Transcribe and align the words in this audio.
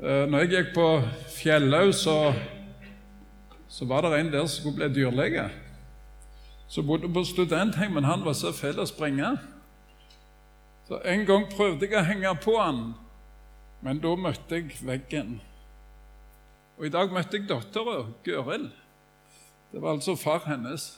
Eh, 0.00 0.24
når 0.32 0.38
jeg 0.38 0.48
gikk 0.48 0.68
på 0.72 0.84
Fjellhaug, 1.28 1.90
så, 1.92 2.32
så 3.68 3.84
var 3.84 4.06
det 4.06 4.16
en 4.16 4.30
der 4.32 4.46
som 4.46 4.62
skulle 4.62 4.78
bli 4.78 4.88
dyrlege. 4.96 5.44
Som 6.68 6.86
bodde 6.88 7.10
på 7.12 7.24
studenthjem, 7.24 7.92
men 7.92 8.08
han 8.08 8.24
var 8.24 8.32
så 8.32 8.54
fæl 8.56 8.80
å 8.80 8.88
springe. 8.88 9.34
Så 10.88 11.02
En 11.04 11.26
gang 11.28 11.44
prøvde 11.52 11.84
jeg 11.84 12.00
å 12.00 12.06
henge 12.06 12.32
på 12.40 12.56
han, 12.56 12.80
men 13.84 14.00
da 14.00 14.16
møtte 14.16 14.62
jeg 14.62 14.80
veggen. 14.80 15.36
Og 16.78 16.88
i 16.88 16.94
dag 16.96 17.12
møtte 17.12 17.36
jeg 17.36 17.48
dattera, 17.52 18.00
Gøril. 18.24 18.70
Det 19.70 19.84
var 19.84 19.98
altså 19.98 20.16
far 20.16 20.46
hennes. 20.48 20.94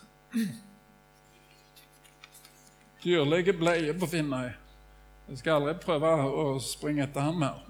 Dyrlege 3.03 3.59
bleie 3.59 3.99
på 3.99 4.07
Finnøy. 4.07 4.53
Jeg 5.27 5.43
skal 5.43 5.59
aldri 5.59 5.81
prøve 5.83 6.19
å 6.23 6.53
springe 6.63 7.03
etter 7.03 7.27
ham 7.27 7.43
mer. 7.43 7.65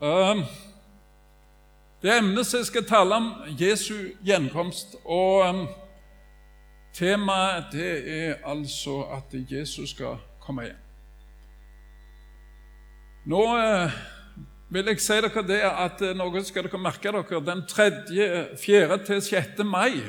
Um, 0.00 0.44
det 2.02 2.18
emnet 2.18 2.46
som 2.46 2.58
jeg 2.58 2.66
skal 2.66 2.86
tale 2.88 3.16
om, 3.16 3.30
Jesu 3.60 3.94
gjenkomst. 4.26 4.96
Og 5.04 5.44
um, 5.48 5.62
temaet 6.94 7.70
det 7.72 7.92
er 8.16 8.34
altså 8.44 9.02
at 9.14 9.36
Jesus 9.50 9.90
skal 9.90 10.18
komme 10.40 10.66
igjen. 10.66 10.82
Nå 13.26 13.40
uh, 13.56 13.94
vil 14.68 14.90
jeg 14.92 15.00
si 15.00 15.16
dere 15.16 15.46
det 15.48 15.62
at 15.64 16.02
uh, 16.04 16.12
noe 16.18 16.44
skal 16.44 16.66
dere 16.66 16.82
merke 16.82 17.14
dere. 17.14 17.40
Den 17.46 17.64
3., 17.70 17.90
4. 18.60 19.00
til 19.06 19.22
6. 19.22 19.64
mai 19.64 20.02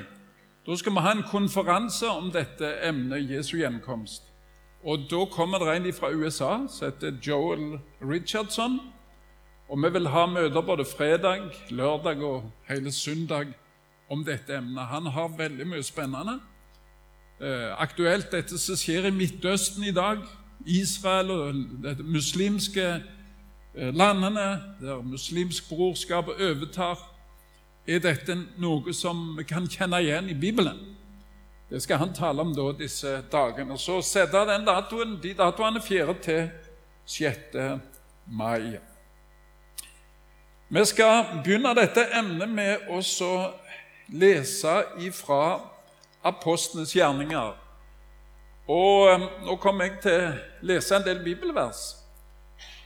da 0.66 0.76
skal 0.76 0.96
vi 0.96 1.02
ha 1.06 1.12
en 1.14 1.28
konferanse 1.30 2.08
om 2.10 2.32
dette 2.34 2.66
emnet 2.88 3.30
Jesu 3.30 3.60
gjenkomst. 3.60 4.32
Og 4.86 5.06
Da 5.10 5.26
kommer 5.26 5.60
det 5.60 5.76
en 5.76 5.94
fra 5.94 6.10
USA 6.10 6.66
som 6.68 6.88
heter 6.90 7.14
Joel 7.22 7.80
Richardson. 8.02 8.80
Og 9.70 9.82
vi 9.82 9.90
vil 9.90 10.08
ha 10.14 10.26
møter 10.30 10.62
både 10.62 10.86
fredag, 10.86 11.48
lørdag 11.70 12.22
og 12.24 12.52
hele 12.70 12.92
søndag 12.92 13.48
om 14.10 14.22
dette 14.26 14.54
emnet. 14.54 14.86
Han 14.92 15.06
har 15.06 15.38
veldig 15.38 15.68
mye 15.68 15.84
spennende. 15.84 16.40
Eh, 17.42 17.72
aktuelt 17.82 18.32
dette 18.32 18.58
som 18.62 18.78
skjer 18.78 19.10
i 19.10 19.12
Midtøsten 19.12 19.84
i 19.84 19.92
dag, 19.92 20.22
Israel 20.66 21.32
og 21.32 21.58
de 21.84 21.96
muslimske 22.04 22.86
eh, 22.86 23.92
landene, 23.92 24.62
der 24.82 25.02
muslimsk 25.02 25.70
brorskap 25.70 26.30
overtar, 26.30 27.02
er 27.88 28.00
dette 28.00 28.38
noe 28.58 28.94
som 28.94 29.34
vi 29.38 29.44
kan 29.50 29.68
kjenne 29.70 30.00
igjen 30.02 30.30
i 30.30 30.38
Bibelen. 30.38 30.78
Det 31.70 31.82
skal 31.82 31.98
han 31.98 32.14
tale 32.14 32.42
om 32.42 32.54
da 32.54 32.72
disse 32.78 33.18
dagene. 33.32 33.78
Så 33.78 33.98
sette 34.06 34.46
den 34.46 34.66
datoen, 34.66 35.18
de 35.22 35.34
datoene 35.34 35.82
4. 35.82 36.14
til 36.22 36.50
6. 37.06 37.58
mai. 38.26 38.78
Vi 40.68 40.86
skal 40.86 41.44
begynne 41.44 41.76
dette 41.78 42.08
emnet 42.18 42.50
med 42.50 42.88
å 42.90 42.98
lese 44.10 44.72
ifra 44.98 45.60
apostlenes 46.26 46.96
gjerninger. 46.96 47.54
Og 48.66 49.12
eh, 49.12 49.28
Nå 49.46 49.60
kommer 49.62 49.86
jeg 49.86 50.00
til 50.02 50.24
å 50.24 50.66
lese 50.66 50.98
en 50.98 51.06
del 51.06 51.22
bibelvers. 51.22 51.84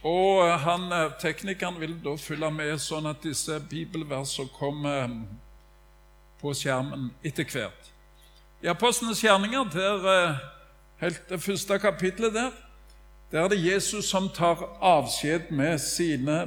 Og 0.03 0.43
eh, 0.43 0.57
han, 0.65 0.91
eh, 0.91 1.15
Teknikeren 1.23 1.79
vil 1.79 1.95
da 2.03 2.17
følge 2.19 2.51
med, 2.51 2.75
sånn 2.83 3.07
at 3.07 3.23
disse 3.23 3.61
bibelversene 3.71 4.51
kommer 4.59 5.15
på 6.43 6.51
skjermen 6.51 7.13
etter 7.23 7.47
hvert. 7.47 7.91
I 8.59 8.73
Apostlenes 8.75 9.23
gjerninger, 9.23 9.71
der, 9.71 10.39
helt 10.99 11.29
det 11.31 11.39
første 11.39 11.79
kapittelet 11.79 12.35
der, 12.35 12.51
der 13.31 13.45
er 13.45 13.53
det 13.53 13.63
Jesus 13.63 14.11
som 14.11 14.27
tar 14.35 14.67
avskjed 14.83 15.47
med 15.55 15.79
sine 15.79 16.41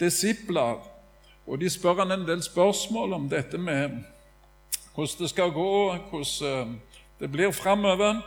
disipler. 0.00 0.80
Og 1.46 1.60
de 1.60 1.70
spør 1.70 2.04
han 2.04 2.12
en 2.12 2.28
del 2.28 2.42
spørsmål 2.42 3.12
om 3.12 3.28
dette 3.28 3.58
med 3.58 4.00
hvordan 4.94 5.18
det 5.18 5.30
skal 5.30 5.50
gå, 5.50 5.94
hvordan 6.10 6.48
eh, 6.50 6.74
det 7.20 7.32
blir 7.32 7.50
framover, 7.50 8.20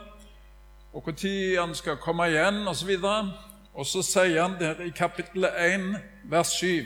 og 0.94 1.04
når 1.06 1.62
han 1.62 1.76
skal 1.76 1.98
komme 1.98 2.28
igjen, 2.28 2.68
osv. 2.68 2.90
Og, 3.04 3.30
og 3.74 3.86
så 3.86 4.02
sier 4.02 4.42
han 4.42 4.60
der 4.60 4.82
i 4.86 4.90
kapittel 4.90 5.46
1, 5.46 5.96
vers 6.24 6.48
7 6.48 6.86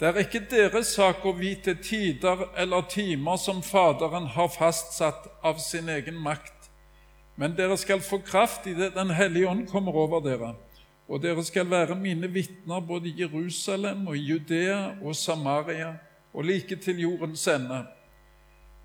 Det 0.00 0.08
er 0.08 0.18
ikke 0.18 0.42
deres 0.50 0.86
sak 0.86 1.24
å 1.24 1.32
vite 1.32 1.74
tider 1.74 2.48
eller 2.56 2.82
timer 2.90 3.36
som 3.36 3.62
Faderen 3.62 4.26
har 4.26 4.48
fastsatt 4.48 5.28
av 5.42 5.58
sin 5.58 5.88
egen 5.88 6.18
makt, 6.20 6.68
men 7.36 7.56
dere 7.56 7.76
skal 7.78 8.00
få 8.00 8.18
kraft 8.18 8.66
i 8.66 8.74
det 8.74 8.94
Den 8.94 9.10
hellige 9.10 9.48
ånd 9.48 9.66
kommer 9.70 9.96
over 9.96 10.20
dere 10.20 10.54
og 11.08 11.22
dere 11.22 11.44
skal 11.44 11.70
være 11.70 11.94
mine 11.94 12.28
vitner 12.32 12.80
både 12.80 13.08
i 13.08 13.20
Jerusalem 13.20 14.06
og 14.06 14.16
i 14.16 14.20
Judea 14.20 14.94
og 15.02 15.16
Samaria 15.16 15.94
og 16.34 16.44
like 16.44 16.76
til 16.76 17.00
jordens 17.00 17.48
ende. 17.48 17.84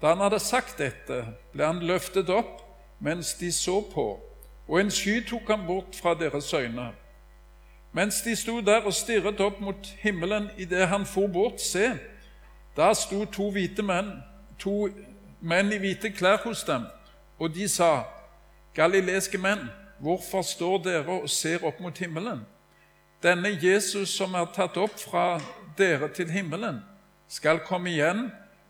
Da 0.01 0.07
han 0.07 0.17
hadde 0.23 0.39
sagt 0.39 0.77
dette, 0.79 1.25
ble 1.53 1.65
han 1.65 1.83
løftet 1.83 2.29
opp 2.29 2.61
mens 2.99 3.33
de 3.39 3.51
så 3.51 3.79
på, 3.93 4.19
og 4.67 4.79
en 4.79 4.91
sky 4.91 5.21
tok 5.27 5.47
ham 5.47 5.65
bort 5.67 5.95
fra 5.95 6.13
deres 6.13 6.53
øyne. 6.53 6.91
Mens 7.91 8.21
de 8.21 8.35
sto 8.35 8.59
der 8.61 8.85
og 8.85 8.93
stirret 8.93 9.39
opp 9.41 9.59
mot 9.59 9.87
himmelen 9.99 10.49
idet 10.57 10.87
han 10.87 11.05
for 11.05 11.27
bort, 11.27 11.61
se, 11.61 11.95
da 12.77 12.93
sto 12.93 13.25
to 13.25 13.49
hvite 13.51 13.83
menn, 13.83 14.11
to 14.59 14.89
menn 15.41 15.71
i 15.73 15.79
hvite 15.79 16.11
klær 16.11 16.43
hos 16.43 16.63
dem, 16.63 16.85
og 17.39 17.55
de 17.55 17.67
sa, 17.67 18.03
Galileiske 18.75 19.37
menn, 19.37 19.65
Hvorfor 19.99 20.41
står 20.41 20.77
dere 20.83 21.21
og 21.21 21.29
ser 21.29 21.63
opp 21.67 21.79
mot 21.83 21.97
himmelen? 21.97 22.45
Denne 23.23 23.51
Jesus 23.61 24.13
som 24.15 24.35
er 24.39 24.47
tatt 24.55 24.77
opp 24.79 24.95
fra 24.99 25.39
dere 25.77 26.07
til 26.15 26.31
himmelen, 26.31 26.79
skal 27.27 27.59
komme 27.67 27.91
igjen 27.91 28.29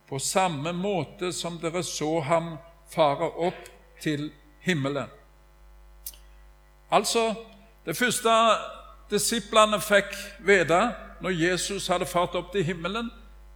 på 0.09 0.19
samme 0.19 0.73
måte 0.73 1.31
som 1.33 1.59
dere 1.61 1.83
så 1.85 2.19
ham 2.25 2.55
fare 2.89 3.29
opp 3.37 3.69
til 4.01 4.31
himmelen. 4.65 5.07
Altså, 6.91 7.33
det 7.85 7.97
første 7.97 8.33
disiplene 9.11 9.79
fikk 9.81 10.11
vite 10.45 10.81
når 11.21 11.37
Jesus 11.37 11.87
hadde 11.87 12.09
fart 12.09 12.35
opp 12.35 12.51
til 12.51 12.65
himmelen, 12.65 13.11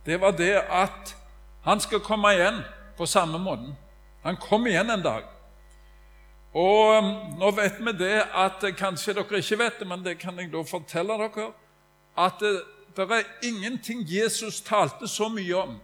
det 0.06 0.22
var 0.22 0.32
det 0.38 0.56
at 0.70 1.16
han 1.64 1.80
skal 1.80 2.04
komme 2.04 2.34
igjen 2.36 2.62
på 2.98 3.06
samme 3.06 3.40
måten. 3.40 3.74
Han 4.24 4.38
kom 4.38 4.68
igjen 4.68 4.90
en 4.90 5.04
dag. 5.04 5.24
Og 6.54 6.98
um, 6.98 7.06
nå 7.40 7.50
vet 7.58 7.80
vi 7.82 7.92
det 7.98 8.20
at 8.38 8.66
kanskje 8.78 9.16
dere 9.18 9.40
ikke 9.42 9.58
vet 9.58 9.80
det, 9.80 9.88
men 9.88 10.04
det 10.06 10.20
kan 10.22 10.38
jeg 10.40 10.52
da 10.54 10.62
fortelle 10.62 11.18
dere, 11.18 11.48
at 12.18 12.38
det, 12.40 12.62
det 12.96 13.08
er 13.10 13.32
ingenting 13.42 14.04
Jesus 14.06 14.62
talte 14.62 15.08
så 15.08 15.30
mye 15.34 15.56
om. 15.56 15.80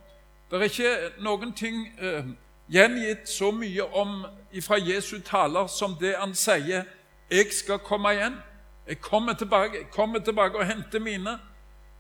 Det 0.51 0.59
er 0.59 0.63
ikke 0.69 1.23
noen 1.25 1.53
ting 1.53 1.87
eh, 2.01 2.25
gjengitt 2.69 3.29
så 3.29 3.51
mye 3.51 3.85
om 3.97 4.25
fra 4.61 4.77
Jesu 4.77 5.19
taler 5.25 5.67
som 5.67 5.95
det 5.99 6.15
han 6.17 6.35
sier 6.35 6.83
'Jeg 7.29 7.53
skal 7.53 7.79
komme 7.79 8.09
igjen'. 8.09 8.41
Jeg 8.87 9.01
kommer 9.01 9.33
tilbake, 9.33 9.77
jeg 9.77 9.89
kommer 9.91 10.19
tilbake 10.19 10.57
og 10.57 10.65
henter 10.65 10.99
mine. 10.99 11.39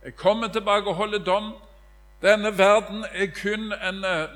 Jeg 0.05 0.15
kommer 0.15 0.47
tilbake 0.47 0.87
og 0.87 0.95
holder 0.95 1.19
dom. 1.19 1.53
Denne 2.21 2.57
verden 2.57 3.05
er 3.13 3.27
kun 3.43 3.73
en, 3.73 4.03
eh, 4.03 4.27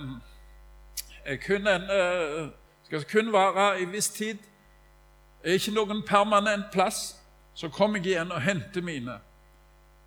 er 1.26 1.36
kun 1.48 1.68
en 1.68 1.82
eh, 1.90 2.50
skal 2.86 3.04
kun 3.04 3.32
vare 3.32 3.82
i 3.82 3.86
viss 3.86 4.10
tid. 4.10 4.38
Er 5.44 5.54
ikke 5.54 5.72
noen 5.76 6.04
permanent 6.08 6.72
plass. 6.72 7.16
Så 7.54 7.70
kommer 7.70 7.98
jeg 7.98 8.06
igjen 8.14 8.32
og 8.32 8.42
henter 8.42 8.82
mine. 8.82 9.20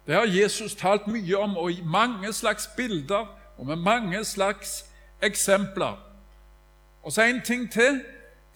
Det 0.07 0.15
har 0.15 0.27
Jesus 0.27 0.75
talt 0.75 1.07
mye 1.07 1.39
om, 1.39 1.57
og 1.57 1.71
i 1.73 1.83
mange 1.85 2.33
slags 2.33 2.69
bilder 2.77 3.27
og 3.59 3.67
med 3.67 3.77
mange 3.77 4.25
slags 4.25 4.85
eksempler. 5.23 5.99
Og 7.03 7.13
så 7.13 7.23
en 7.23 7.43
ting 7.43 7.73
til. 7.73 8.05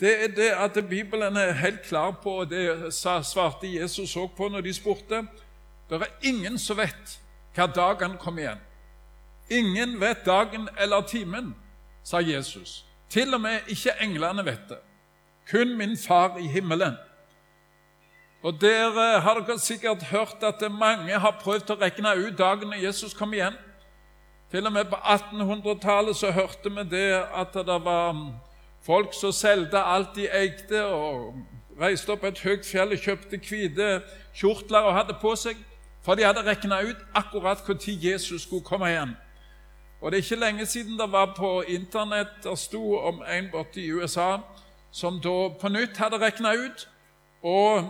Det 0.01 0.25
er 0.25 0.29
det 0.29 0.51
at 0.51 0.89
Bibelen 0.89 1.37
er 1.37 1.53
helt 1.53 1.83
klar 1.83 2.11
på, 2.11 2.31
og 2.31 2.51
det 2.51 2.95
svarte 2.95 3.81
Jesus 3.81 4.17
òg 4.17 4.31
på 4.37 4.49
når 4.49 4.61
de 4.61 4.73
spurte. 4.75 5.27
Det 5.91 6.03
er 6.03 6.07
ingen 6.23 6.59
som 6.59 6.77
vet 6.77 7.21
hva 7.55 7.67
dagen 7.67 8.17
kommer 8.19 8.43
igjen. 8.43 8.63
Ingen 9.51 10.01
vet 10.01 10.25
dagen 10.27 10.69
eller 10.79 11.01
timen, 11.01 11.55
sa 12.05 12.19
Jesus. 12.19 12.87
Til 13.11 13.35
og 13.35 13.41
med 13.41 13.67
ikke 13.69 13.97
englene 14.01 14.45
vet 14.47 14.69
det. 14.69 14.79
Kun 15.51 15.77
min 15.77 15.97
far 15.99 16.39
i 16.39 16.47
himmelen. 16.47 16.95
Og 18.43 18.61
Dere 18.61 19.21
har 19.21 19.41
dere 19.41 19.59
sikkert 19.59 20.03
hørt 20.03 20.43
at 20.43 20.63
mange 20.73 21.19
har 21.19 21.41
prøvd 21.43 21.75
å 21.75 21.81
regne 21.81 22.15
ut 22.17 22.39
dagen 22.39 22.71
når 22.71 22.87
Jesus 22.87 23.15
kom 23.15 23.35
igjen. 23.35 23.57
Til 24.51 24.67
og 24.67 24.73
med 24.73 24.89
på 24.91 24.97
1800-tallet 24.97 26.17
så 26.17 26.31
hørte 26.31 26.71
vi 26.71 26.85
det 26.91 27.09
at 27.35 27.55
det 27.55 27.77
var 27.85 28.17
folk 28.83 29.13
som 29.15 29.33
solgte 29.33 29.83
alt 29.83 30.17
de 30.17 30.27
eide, 30.27 30.85
og 30.87 31.35
reiste 31.81 32.13
opp 32.13 32.25
et 32.25 32.41
høyt 32.41 32.65
fjell 32.67 32.97
og 32.97 33.03
kjøpte 33.05 33.39
hvite 33.45 33.91
kjortler 34.35 34.89
og 34.89 34.97
hadde 34.97 35.19
på 35.21 35.35
seg, 35.37 35.59
for 36.03 36.17
de 36.17 36.25
hadde 36.25 36.43
regna 36.47 36.81
ut 36.83 37.05
akkurat 37.15 37.69
når 37.69 37.87
Jesus 37.87 38.43
skulle 38.43 38.65
komme 38.65 38.89
igjen. 38.89 39.15
Og 40.01 40.13
Det 40.13 40.19
er 40.19 40.23
ikke 40.23 40.45
lenge 40.45 40.67
siden 40.67 40.99
det 40.99 41.13
var 41.13 41.35
på 41.37 41.63
Internett 41.63 42.45
det 42.45 42.59
sto 42.59 42.97
om 42.97 43.23
en 43.29 43.51
borte 43.53 43.81
i 43.83 43.93
USA 43.93 44.39
som 44.91 45.21
da 45.21 45.49
på 45.61 45.69
nytt 45.69 45.97
hadde 45.97 46.19
regna 46.19 46.55
ut. 46.55 46.89
Og 47.43 47.85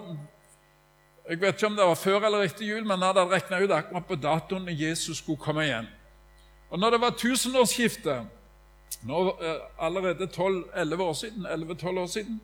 Jeg 1.29 1.41
vet 1.41 1.55
ikke 1.55 1.67
om 1.67 1.77
det 1.77 1.85
var 1.87 1.95
før 1.95 2.25
eller 2.27 2.43
etter 2.43 2.65
jul, 2.67 2.83
men 2.83 2.99
han 2.99 3.03
hadde 3.03 3.31
regna 3.31 3.61
ut 3.62 3.71
akkurat 3.71 4.07
på 4.07 4.17
datoen 4.19 4.65
når 4.67 4.81
Jesus 4.81 5.19
skulle 5.19 5.39
komme 5.39 5.62
igjen. 5.62 5.87
Og 6.71 6.79
når 6.79 6.91
det 6.91 7.01
var 7.01 7.11
tusenårsskiftet, 7.11 8.27
nå, 9.03 9.37
allerede 9.79 10.27
allerede 10.27 10.27
12-11 10.27 11.03
år 11.03 11.12
11-12 11.55 11.99
år 11.99 12.07
siden, 12.07 12.41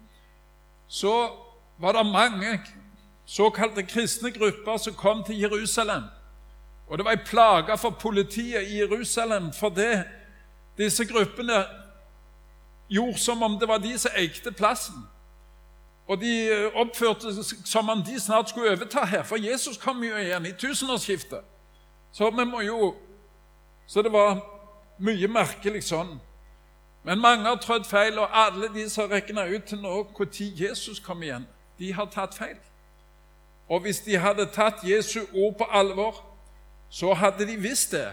så 0.89 1.31
var 1.79 1.93
det 1.93 2.07
mange 2.07 2.61
såkalte 3.27 3.83
kristne 3.83 4.31
grupper 4.31 4.77
som 4.77 4.95
kom 4.95 5.25
til 5.25 5.41
Jerusalem. 5.41 6.03
Og 6.89 6.99
det 6.99 7.05
var 7.05 7.11
ei 7.11 7.25
plage 7.27 7.79
for 7.79 7.91
politiet 7.91 8.63
i 8.63 8.79
Jerusalem 8.79 9.53
fordi 9.53 10.03
disse 10.79 11.05
gruppene 11.05 11.65
gjorde 12.89 13.19
som 13.19 13.43
om 13.43 13.59
det 13.59 13.69
var 13.69 13.79
de 13.79 13.99
som 13.99 14.11
eide 14.17 14.53
plassen. 14.53 15.07
Og 16.07 16.21
de 16.21 16.49
eh, 16.49 16.71
oppførte 16.75 17.33
seg 17.35 17.67
som 17.67 17.89
om 17.89 18.03
de 18.03 18.21
snart 18.21 18.49
skulle 18.49 18.71
overta 18.71 19.05
her, 19.05 19.23
for 19.23 19.37
Jesus 19.37 19.77
kom 19.77 20.05
jo 20.05 20.17
igjen 20.17 20.47
i 20.47 20.53
tusenårsskiftet. 20.53 21.43
Så 22.13 22.31
vi 22.31 22.45
må 22.45 22.61
jo 22.61 22.95
Så 23.87 24.03
det 24.03 24.13
var 24.13 24.41
mye 24.99 25.29
merkelig 25.29 25.85
sånn. 25.87 26.17
Men 27.07 27.21
mange 27.23 27.45
har 27.47 27.61
trødd 27.63 27.85
feil, 27.87 28.19
og 28.19 28.33
alle 28.35 28.67
de 28.75 28.89
som 28.91 29.05
har 29.05 29.21
regna 29.21 29.45
ut 29.47 29.63
til 29.65 29.79
nå 29.79 29.93
når 30.19 30.27
Jesus 30.59 30.99
kom 30.99 31.23
igjen, 31.23 31.47
de 31.79 31.93
har 31.93 32.09
tatt 32.11 32.35
feil. 32.35 32.57
Og 33.69 33.81
hvis 33.81 34.01
de 34.01 34.19
hadde 34.19 34.49
tatt 34.51 34.83
Jesu 34.83 35.21
ord 35.35 35.55
på 35.59 35.69
alvor, 35.71 36.19
så 36.91 37.15
hadde 37.15 37.47
de 37.47 37.57
visst 37.57 37.93
det, 37.93 38.13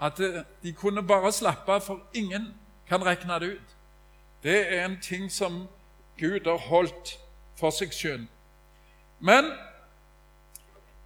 at 0.00 0.20
de 0.62 0.72
kunne 0.72 1.02
bare 1.02 1.32
slappe 1.32 1.72
av, 1.72 1.80
for 1.80 2.00
ingen 2.14 2.54
kan 2.88 3.06
regne 3.06 3.40
det 3.40 3.46
ut. 3.46 3.76
Det 4.42 4.72
er 4.72 4.84
en 4.84 5.00
ting 5.00 5.32
som 5.32 5.68
Gud 6.18 6.40
har 6.44 6.56
holdt 6.56 7.18
for 7.56 7.70
seg 7.70 7.92
sjøl. 7.92 8.24
Men 9.20 9.52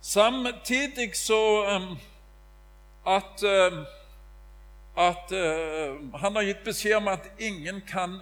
samtidig 0.01 1.17
så 1.17 1.65
um, 1.77 1.99
at 3.07 3.43
um, 3.43 3.85
at 4.97 5.33
uh, 5.33 6.19
han 6.21 6.37
har 6.37 6.43
gitt 6.47 6.62
beskjed 6.65 6.95
om 6.97 7.09
at 7.09 7.27
ingen 7.39 7.81
kan 7.89 8.21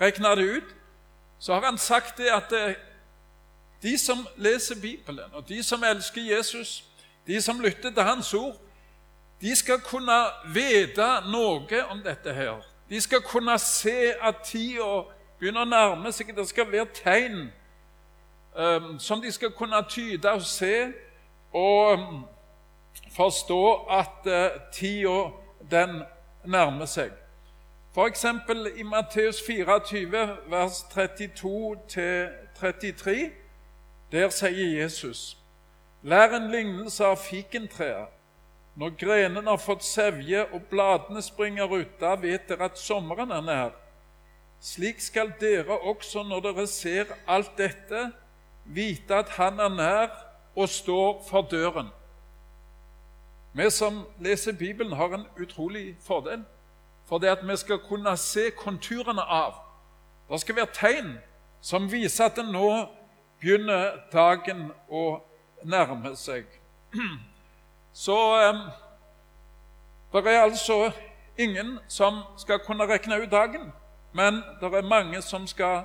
regne 0.00 0.34
det 0.36 0.44
ut, 0.44 0.74
så 1.38 1.54
har 1.54 1.64
han 1.64 1.78
sagt 1.78 2.18
det 2.18 2.28
at 2.28 2.52
uh, 2.52 2.74
de 3.82 3.98
som 3.98 4.26
leser 4.36 4.80
Bibelen, 4.80 5.32
og 5.32 5.48
de 5.48 5.62
som 5.62 5.82
elsker 5.84 6.36
Jesus, 6.36 6.84
de 7.28 7.42
som 7.42 7.60
lytter 7.60 7.90
til 7.90 8.02
Hans 8.02 8.34
ord, 8.34 8.56
de 9.40 9.56
skal 9.56 9.80
kunne 9.80 10.12
vite 10.54 11.20
noe 11.28 11.82
om 11.90 12.02
dette 12.02 12.34
her. 12.34 12.54
De 12.88 13.00
skal 13.00 13.20
kunne 13.20 13.58
se 13.58 14.14
at 14.22 14.34
tida 14.44 15.02
begynner 15.38 15.60
å 15.60 15.64
nærme 15.68 16.12
seg. 16.12 16.36
Det 16.36 16.48
skal 16.48 16.72
være 16.72 16.86
tegn 16.96 17.52
um, 18.56 18.98
som 18.98 19.22
de 19.22 19.32
skal 19.32 19.50
kunne 19.52 19.84
tyde 19.88 20.32
og 20.32 20.42
se. 20.42 20.92
Og 21.52 21.92
um, 21.92 22.24
forstå 23.16 23.74
at 23.90 24.26
uh, 24.26 24.48
tida 24.72 25.30
den 25.70 26.02
nærmer 26.44 26.86
seg. 26.86 27.10
F.eks. 27.94 28.24
i 28.76 28.82
Matteus 28.82 29.42
24, 29.46 30.36
vers 30.48 30.84
32-33, 30.92 33.30
der 34.12 34.30
sier 34.30 34.82
Jesus 34.82 35.37
Lær 36.02 36.36
en 36.36 36.50
lignelse 36.50 37.04
av 37.04 37.18
fikentreet. 37.18 38.14
Når 38.78 38.92
grenene 38.94 39.50
har 39.50 39.58
fått 39.58 39.82
sevje 39.82 40.44
og 40.54 40.68
bladene 40.70 41.18
springer 41.22 41.72
ut, 41.72 41.96
da 41.98 42.12
vet 42.14 42.46
dere 42.46 42.68
at 42.70 42.78
sommeren 42.78 43.32
er 43.34 43.42
nær. 43.42 43.72
Slik 44.62 45.00
skal 45.02 45.32
dere 45.40 45.78
også, 45.90 46.22
når 46.22 46.44
dere 46.46 46.66
ser 46.70 47.10
alt 47.26 47.50
dette, 47.58 48.12
vite 48.64 49.14
at 49.14 49.28
Han 49.28 49.58
er 49.60 49.68
nær 49.68 50.10
og 50.54 50.68
står 50.68 51.24
for 51.26 51.42
døren. 51.50 51.90
Vi 53.52 53.70
som 53.70 54.04
leser 54.20 54.52
Bibelen, 54.52 54.92
har 54.92 55.14
en 55.14 55.26
utrolig 55.42 55.96
fordel. 56.00 56.44
For 57.06 57.18
det 57.18 57.28
at 57.28 57.48
vi 57.48 57.56
skal 57.56 57.78
kunne 57.78 58.16
se 58.16 58.50
konturene 58.50 59.22
av. 59.22 59.54
Det 60.30 60.40
skal 60.40 60.56
være 60.56 60.74
tegn 60.74 61.16
som 61.60 61.90
viser 61.92 62.24
at 62.28 62.38
nå 62.46 62.86
begynner 63.40 63.96
dagen 64.12 64.70
å 64.90 65.20
nærme 65.62 66.16
seg. 66.16 66.44
Så 67.92 68.16
det 70.12 70.26
er 70.26 70.42
altså 70.42 70.90
ingen 71.38 71.78
som 71.88 72.22
skal 72.38 72.58
kunne 72.58 72.86
regne 72.86 73.22
ut 73.22 73.30
dagen, 73.30 73.72
men 74.12 74.42
det 74.60 74.74
er 74.74 74.82
mange 74.82 75.22
som 75.22 75.46
skal 75.46 75.82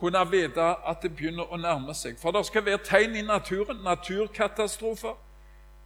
kunne 0.00 0.30
vite 0.30 0.62
at 0.62 1.02
det 1.02 1.16
begynner 1.16 1.52
å 1.52 1.56
nærme 1.56 1.94
seg. 1.94 2.18
For 2.20 2.30
det 2.30 2.46
skal 2.46 2.64
være 2.64 2.84
tegn 2.84 3.16
i 3.16 3.22
naturen, 3.22 3.82
naturkatastrofer. 3.84 5.16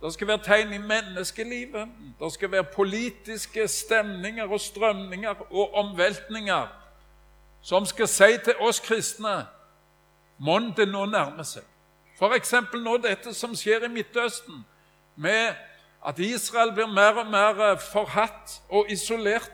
Det 0.03 0.13
skal 0.13 0.29
være 0.29 0.45
tegn 0.45 0.73
i 0.73 0.79
menneskelivet. 0.79 1.89
Det 2.21 2.33
skal 2.33 2.51
være 2.53 2.65
politiske 2.65 3.69
stemninger 3.69 4.53
og 4.53 4.61
strømninger 4.61 5.47
og 5.51 5.75
omveltninger 5.75 6.67
som 7.63 7.87
skal 7.87 8.09
si 8.09 8.39
til 8.45 8.55
oss 8.61 8.81
kristne 8.81 9.45
Mon 10.43 10.73
det 10.77 10.89
nå 10.89 11.05
nærmer 11.07 11.47
seg. 11.47 11.63
F.eks. 12.23 12.55
nå 12.79 12.97
dette 13.03 13.35
som 13.35 13.55
skjer 13.59 13.85
i 13.87 13.91
Midtøsten, 13.91 14.65
med 15.17 15.55
at 16.07 16.19
Israel 16.19 16.73
blir 16.73 16.87
mer 16.87 17.19
og 17.19 17.31
mer 17.31 17.61
eh, 17.73 17.79
forhatt 17.93 18.63
og 18.69 18.91
isolert, 18.91 19.51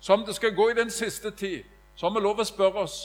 som 0.00 0.26
det 0.26 0.34
skal 0.34 0.54
gå 0.54 0.68
i 0.70 0.74
den 0.74 0.90
siste 0.90 1.30
tid. 1.30 1.62
Så 1.94 2.06
har 2.06 2.14
vi 2.14 2.22
lov 2.24 2.42
å 2.42 2.46
spørre 2.46 2.82
oss 2.82 3.04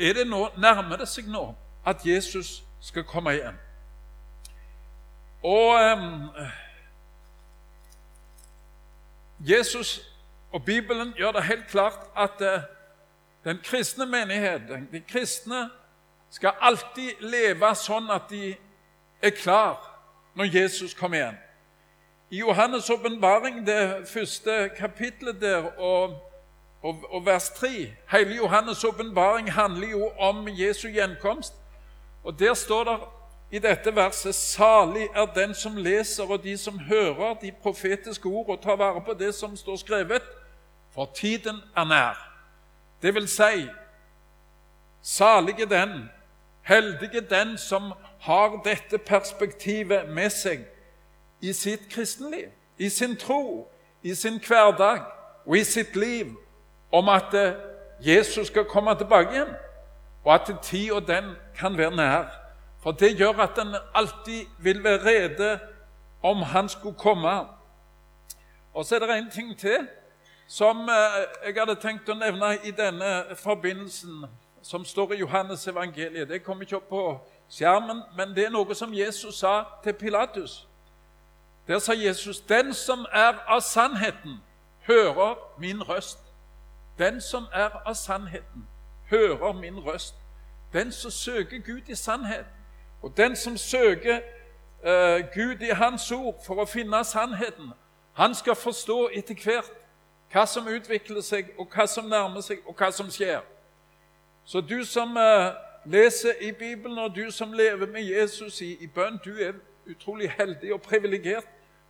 er 0.00 0.12
det 0.12 0.26
nå, 0.28 0.48
nærmer 0.58 0.96
det 0.96 1.08
seg 1.08 1.28
nå 1.28 1.50
at 1.86 2.06
Jesus 2.06 2.62
skal 2.80 3.04
komme 3.04 3.34
igjen. 3.36 3.58
Og 5.44 5.76
um, 5.76 6.30
Jesus 9.40 10.00
og 10.52 10.64
Bibelen 10.64 11.12
gjør 11.16 11.32
det 11.36 11.44
helt 11.44 11.66
klart 11.68 12.08
at 12.16 12.40
uh, 12.40 12.62
den 13.44 13.60
kristne 13.64 14.06
menighet, 14.06 14.62
de 14.92 15.00
kristne, 15.00 15.70
skal 16.30 16.56
alltid 16.60 17.20
leve 17.20 17.74
sånn 17.74 18.10
at 18.10 18.30
de 18.30 18.54
er 19.22 19.34
klar 19.34 19.78
når 20.38 20.54
Jesus 20.54 20.94
kommer 20.94 21.18
igjen. 21.18 21.38
I 22.30 22.42
Johannes' 22.42 22.90
åpenbaring, 22.92 23.64
det 23.66 24.08
første 24.08 24.70
kapitlet 24.78 25.40
der, 25.40 25.66
og, 25.78 26.14
og, 26.82 27.02
og 27.10 27.26
vers 27.26 27.50
3 27.50 27.90
Hele 28.12 28.36
Johannes' 28.38 28.86
åpenbaring 28.86 29.50
handler 29.52 29.88
jo 29.88 30.10
om 30.18 30.46
Jesu 30.48 30.88
gjenkomst. 30.88 31.54
Og 32.24 32.38
Der 32.38 32.54
står 32.54 32.84
det 32.84 32.98
i 33.50 33.58
dette 33.58 33.96
verset 33.96 34.34
salig 34.34 35.08
er 35.14 35.26
den 35.34 35.54
som 35.54 35.76
leser, 35.76 36.24
og 36.24 36.42
de 36.42 36.56
som 36.58 36.78
hører 36.78 37.34
de 37.42 37.52
profetiske 37.62 38.28
ord 38.28 38.48
og 38.48 38.62
tar 38.62 38.76
vare 38.76 39.00
på 39.02 39.14
det 39.14 39.34
som 39.34 39.56
står 39.56 39.76
skrevet, 39.76 40.22
for 40.94 41.10
tiden 41.14 41.58
er 41.76 41.84
nær. 41.84 42.14
Det 43.02 43.14
vil 43.14 43.28
si, 43.28 43.66
salige 45.02 45.66
den, 45.66 46.10
heldige 46.70 47.20
den 47.20 47.58
som 47.58 47.92
har 48.20 48.60
dette 48.64 48.98
perspektivet 48.98 50.08
med 50.08 50.30
seg 50.30 50.62
i 51.42 51.52
sitt 51.52 51.88
kristenliv, 51.90 52.48
i 52.78 52.88
sin 52.88 53.16
tro, 53.16 53.66
i 54.02 54.14
sin 54.14 54.38
hverdag 54.46 55.02
og 55.46 55.56
i 55.58 55.64
sitt 55.64 55.96
liv, 55.96 56.30
om 56.92 57.08
at 57.08 57.34
Jesus 58.00 58.46
skal 58.46 58.64
komme 58.64 58.94
tilbake 58.94 59.34
igjen, 59.34 59.54
og 60.24 60.34
at 60.34 60.52
tida 60.62 61.00
den 61.00 61.34
kan 61.58 61.78
være 61.78 61.96
nær. 61.96 62.24
For 62.82 62.92
det 62.92 63.16
gjør 63.18 63.42
at 63.44 63.58
en 63.58 63.74
alltid 63.94 64.46
vil 64.58 64.84
være 64.84 65.04
rede 65.06 65.58
om 66.22 66.42
han 66.42 66.68
skulle 66.68 66.96
komme. 66.98 67.40
Og 68.74 68.84
så 68.84 68.94
er 68.94 68.98
det 68.98 69.18
en 69.18 69.30
ting 69.30 69.58
til 69.58 69.88
som 70.46 70.88
eh, 70.88 71.46
jeg 71.46 71.54
hadde 71.58 71.76
tenkt 71.78 72.08
å 72.10 72.16
nevne 72.18 72.56
i 72.66 72.72
denne 72.74 73.36
forbindelsen, 73.38 74.24
som 74.62 74.84
står 74.84 75.12
i 75.12 75.16
Johannes 75.16 75.68
evangeliet. 75.68 76.28
Det 76.28 76.42
kommer 76.42 76.62
ikke 76.62 76.76
opp 76.76 76.88
på 76.88 77.04
skjermen, 77.48 78.02
men 78.16 78.34
det 78.34 78.44
er 78.44 78.50
noe 78.54 78.74
som 78.74 78.94
Jesus 78.94 79.38
sa 79.38 79.64
til 79.84 79.92
Pilatus. 79.92 80.66
Der 81.66 81.78
sa 81.78 81.92
Jesus, 81.92 82.40
'Den 82.40 82.74
som 82.74 83.06
er 83.12 83.32
av 83.46 83.60
sannheten, 83.60 84.42
hører 84.86 85.34
min 85.58 85.82
røst.' 85.82 86.18
Den 86.98 87.20
som 87.20 87.46
er 87.52 87.70
av 87.86 87.94
sannheten, 87.94 88.68
hører 89.10 89.52
min 89.52 89.78
røst. 89.78 90.14
Den 90.72 90.92
som 90.92 91.10
søker 91.10 91.58
Gud 91.58 91.88
i 91.88 91.94
sannhet, 91.94 92.44
og 93.02 93.16
den 93.16 93.36
som 93.36 93.56
søker 93.56 94.20
eh, 94.84 95.24
Gud 95.34 95.60
i 95.60 95.70
Hans 95.70 96.12
ord 96.12 96.44
for 96.46 96.54
å 96.54 96.64
finne 96.64 97.04
sannheten, 97.04 97.72
han 98.12 98.34
skal 98.34 98.54
forstå 98.54 99.08
etter 99.12 99.34
hvert 99.34 99.72
hva 100.32 100.46
som 100.46 100.68
utvikler 100.68 101.20
seg, 101.20 101.50
og 101.58 101.68
hva 101.74 101.86
som 101.86 102.04
nærmer 102.04 102.40
seg, 102.40 102.58
og 102.66 102.76
hva 102.78 102.90
som 102.94 103.10
skjer. 103.10 103.40
Så 104.44 104.60
du 104.60 104.84
som 104.84 105.16
uh, 105.16 105.52
leser 105.84 106.32
i 106.40 106.52
Bibelen, 106.52 106.98
og 106.98 107.16
du 107.16 107.30
som 107.30 107.52
lever 107.52 107.86
med 107.86 108.02
Jesus 108.02 108.60
i, 108.60 108.76
i 108.80 108.86
bønn, 108.86 109.18
du 109.24 109.36
er 109.38 109.52
utrolig 109.90 110.30
heldig 110.30 110.74
og 110.74 110.82
privilegert 110.82 111.46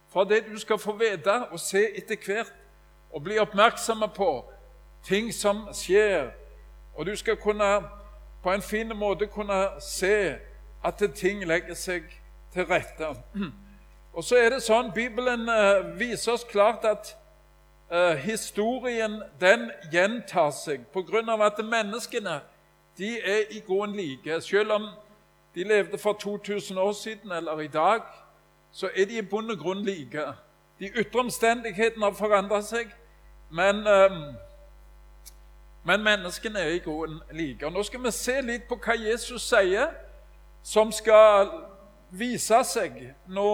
for 0.09 0.25
det 0.25 0.45
du 0.47 0.59
skal 0.59 0.79
få 0.79 0.93
vite 0.93 1.33
og 1.51 1.61
se 1.61 1.87
etter 1.97 2.17
hvert, 2.27 2.53
og 3.13 3.23
bli 3.23 3.39
oppmerksomme 3.39 4.09
på 4.15 4.45
ting 5.07 5.35
som 5.35 5.69
skjer. 5.75 6.31
Og 6.95 7.07
du 7.07 7.17
skal 7.17 7.37
kunne 7.37 7.83
på 8.43 8.53
en 8.53 8.63
fin 8.63 8.97
måte 8.97 9.27
kunne 9.27 9.69
se 9.81 10.35
at 10.85 11.03
ting 11.15 11.45
legger 11.47 11.75
seg 11.75 12.03
til 12.53 12.65
rette. 12.65 13.15
Og 14.13 14.25
så 14.25 14.37
er 14.37 14.49
det 14.51 14.63
sånn, 14.63 14.91
Bibelen 14.95 15.47
uh, 15.47 15.99
viser 15.99 16.33
oss 16.33 16.45
klart 16.45 16.85
at 16.85 17.13
uh, 17.91 18.17
historien 18.17 19.23
den 19.41 19.71
gjentar 19.93 20.51
seg 20.51 20.87
pga. 20.93 21.47
at 21.47 21.65
menneskene 21.65 22.41
de 22.99 23.21
er 23.21 23.43
i 23.51 23.61
gåen 23.61 23.97
like. 23.97 24.41
Selv 24.41 24.73
om 24.73 24.89
de 25.55 25.65
levde 25.65 25.99
for 25.99 26.13
2000 26.13 26.79
år 26.79 26.93
siden 26.93 27.33
eller 27.33 27.61
i 27.61 27.69
dag, 27.69 28.01
så 28.73 28.91
er 28.97 29.05
de 29.05 29.19
i 29.19 29.23
bunn 29.23 29.51
og 29.51 29.59
grunn 29.59 29.85
like. 29.85 30.23
De 30.79 30.87
ytre 30.87 31.21
omstendighetene 31.21 32.05
har 32.05 32.13
forandret 32.13 32.65
seg, 32.65 32.87
men, 33.51 33.77
um, 33.87 34.35
men 35.85 36.03
menneskene 36.03 36.59
er 36.59 36.69
i 36.69 36.79
gåen 36.79 37.21
like. 37.33 37.67
Og 37.67 37.73
Nå 37.73 37.83
skal 37.83 38.05
vi 38.05 38.11
se 38.11 38.41
litt 38.41 38.69
på 38.69 38.79
hva 38.85 38.97
Jesus 38.99 39.43
sier, 39.43 39.91
som 40.63 40.93
skal 40.93 41.51
vise 42.11 42.65
seg 42.65 43.15
nå 43.29 43.51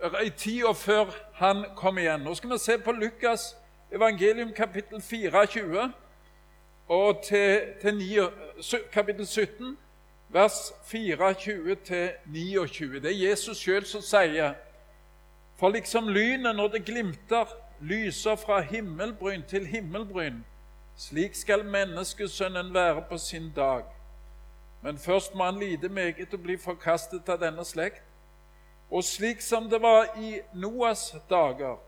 i 0.00 0.30
tida 0.30 0.72
før 0.72 1.10
han 1.34 1.64
kom 1.76 1.98
igjen. 1.98 2.20
Nå 2.24 2.34
skal 2.34 2.50
vi 2.50 2.58
se 2.58 2.78
på 2.78 2.92
Lukas 2.92 3.56
evangelium 3.92 4.52
kapittel 4.56 5.02
24 5.02 5.92
og 6.88 7.22
til, 7.24 7.60
til 7.82 7.96
9, 7.96 8.18
kapittel 8.92 9.26
17, 9.26 9.78
vers 10.28 10.72
24 10.84 11.74
til 11.74 12.10
29. 12.26 13.00
Det 13.00 13.12
er 13.12 13.30
Jesus 13.30 13.58
sjøl 13.58 13.86
som 13.86 14.02
sier 14.02 14.54
For 15.60 15.68
liksom 15.68 16.08
lynet 16.08 16.56
når 16.56 16.68
det 16.68 16.84
glimter, 16.84 17.44
lyser 17.80 18.36
fra 18.36 18.60
himmelbryn 18.60 19.42
til 19.48 19.66
himmelbryn, 19.66 20.44
slik 20.96 21.34
skal 21.34 21.64
menneskesønnen 21.64 22.74
være 22.74 23.04
på 23.08 23.18
sin 23.18 23.52
dag. 23.56 23.84
Men 24.82 24.98
først 24.98 25.34
må 25.34 25.44
han 25.44 25.58
lide 25.58 25.88
meget 25.88 26.34
og 26.34 26.40
bli 26.40 26.56
forkastet 26.56 27.28
av 27.28 27.40
denne 27.40 27.64
slekt. 27.64 28.09
Og 28.90 29.04
slik 29.04 29.42
som 29.42 29.68
det 29.70 29.78
var 29.82 30.08
i 30.18 30.40
Noas 30.54 31.12
dager, 31.30 31.78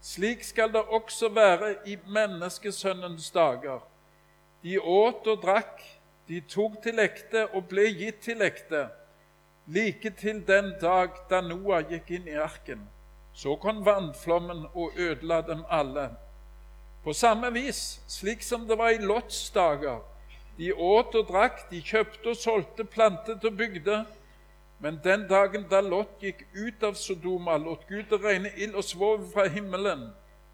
slik 0.00 0.44
skal 0.44 0.72
det 0.72 0.82
også 0.82 1.28
være 1.32 1.74
i 1.88 1.96
menneskesønnens 2.06 3.30
dager. 3.30 3.80
De 4.62 4.80
åt 4.80 5.26
og 5.26 5.40
drakk, 5.42 5.80
de 6.28 6.40
tok 6.40 6.82
til 6.84 7.00
ekte 7.00 7.46
og 7.48 7.68
ble 7.72 7.88
gitt 7.96 8.20
til 8.22 8.42
ekte, 8.44 8.88
like 9.66 10.10
til 10.20 10.42
den 10.46 10.74
dag 10.80 11.16
da 11.30 11.40
Noah 11.40 11.80
gikk 11.88 12.10
inn 12.18 12.28
i 12.28 12.36
arken. 12.36 12.84
Så 13.32 13.56
kom 13.56 13.84
vannflommen 13.86 14.66
og 14.74 14.98
ødela 14.98 15.40
dem 15.46 15.64
alle. 15.68 16.10
På 17.04 17.12
samme 17.12 17.52
vis, 17.52 18.00
slik 18.08 18.42
som 18.42 18.66
det 18.68 18.76
var 18.78 18.90
i 18.90 18.98
Lots 19.00 19.50
dager. 19.50 20.02
De 20.58 20.74
åt 20.74 21.14
og 21.14 21.28
drakk, 21.30 21.70
de 21.70 21.80
kjøpte 21.80 22.34
og 22.34 22.36
solgte, 22.36 22.84
plantet 22.84 23.44
og 23.44 23.56
bygde. 23.56 24.02
Men 24.80 25.00
den 25.04 25.28
dagen 25.28 25.66
da 25.70 25.80
Lot 25.80 26.08
gikk 26.20 26.46
ut 26.54 26.82
av 26.82 26.94
Sodoma, 26.94 27.56
lot 27.56 27.86
Gud 27.88 28.08
det 28.10 28.22
regne 28.24 28.50
ild 28.56 28.74
og 28.74 28.84
svovel 28.84 29.26
fra 29.34 29.48
himmelen 29.48 30.06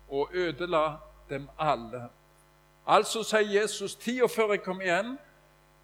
og 0.09 0.35
ødela 0.35 0.99
dem 1.31 1.49
alle. 1.59 2.09
Altså 2.87 3.23
sier 3.23 3.61
Jesus 3.61 3.95
tida 3.95 4.27
før 4.27 4.51
jeg 4.57 4.63
kom 4.63 4.81
igjen, 4.81 5.17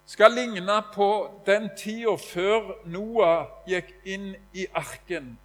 skal 0.05 0.31
ligne 0.35 0.83
på 0.93 1.09
den 1.45 1.69
tida 1.77 2.17
før 2.19 2.75
Noah 2.85 3.47
gikk 3.67 3.95
inn 4.03 4.33
i 4.53 4.67
arken. 4.75 5.37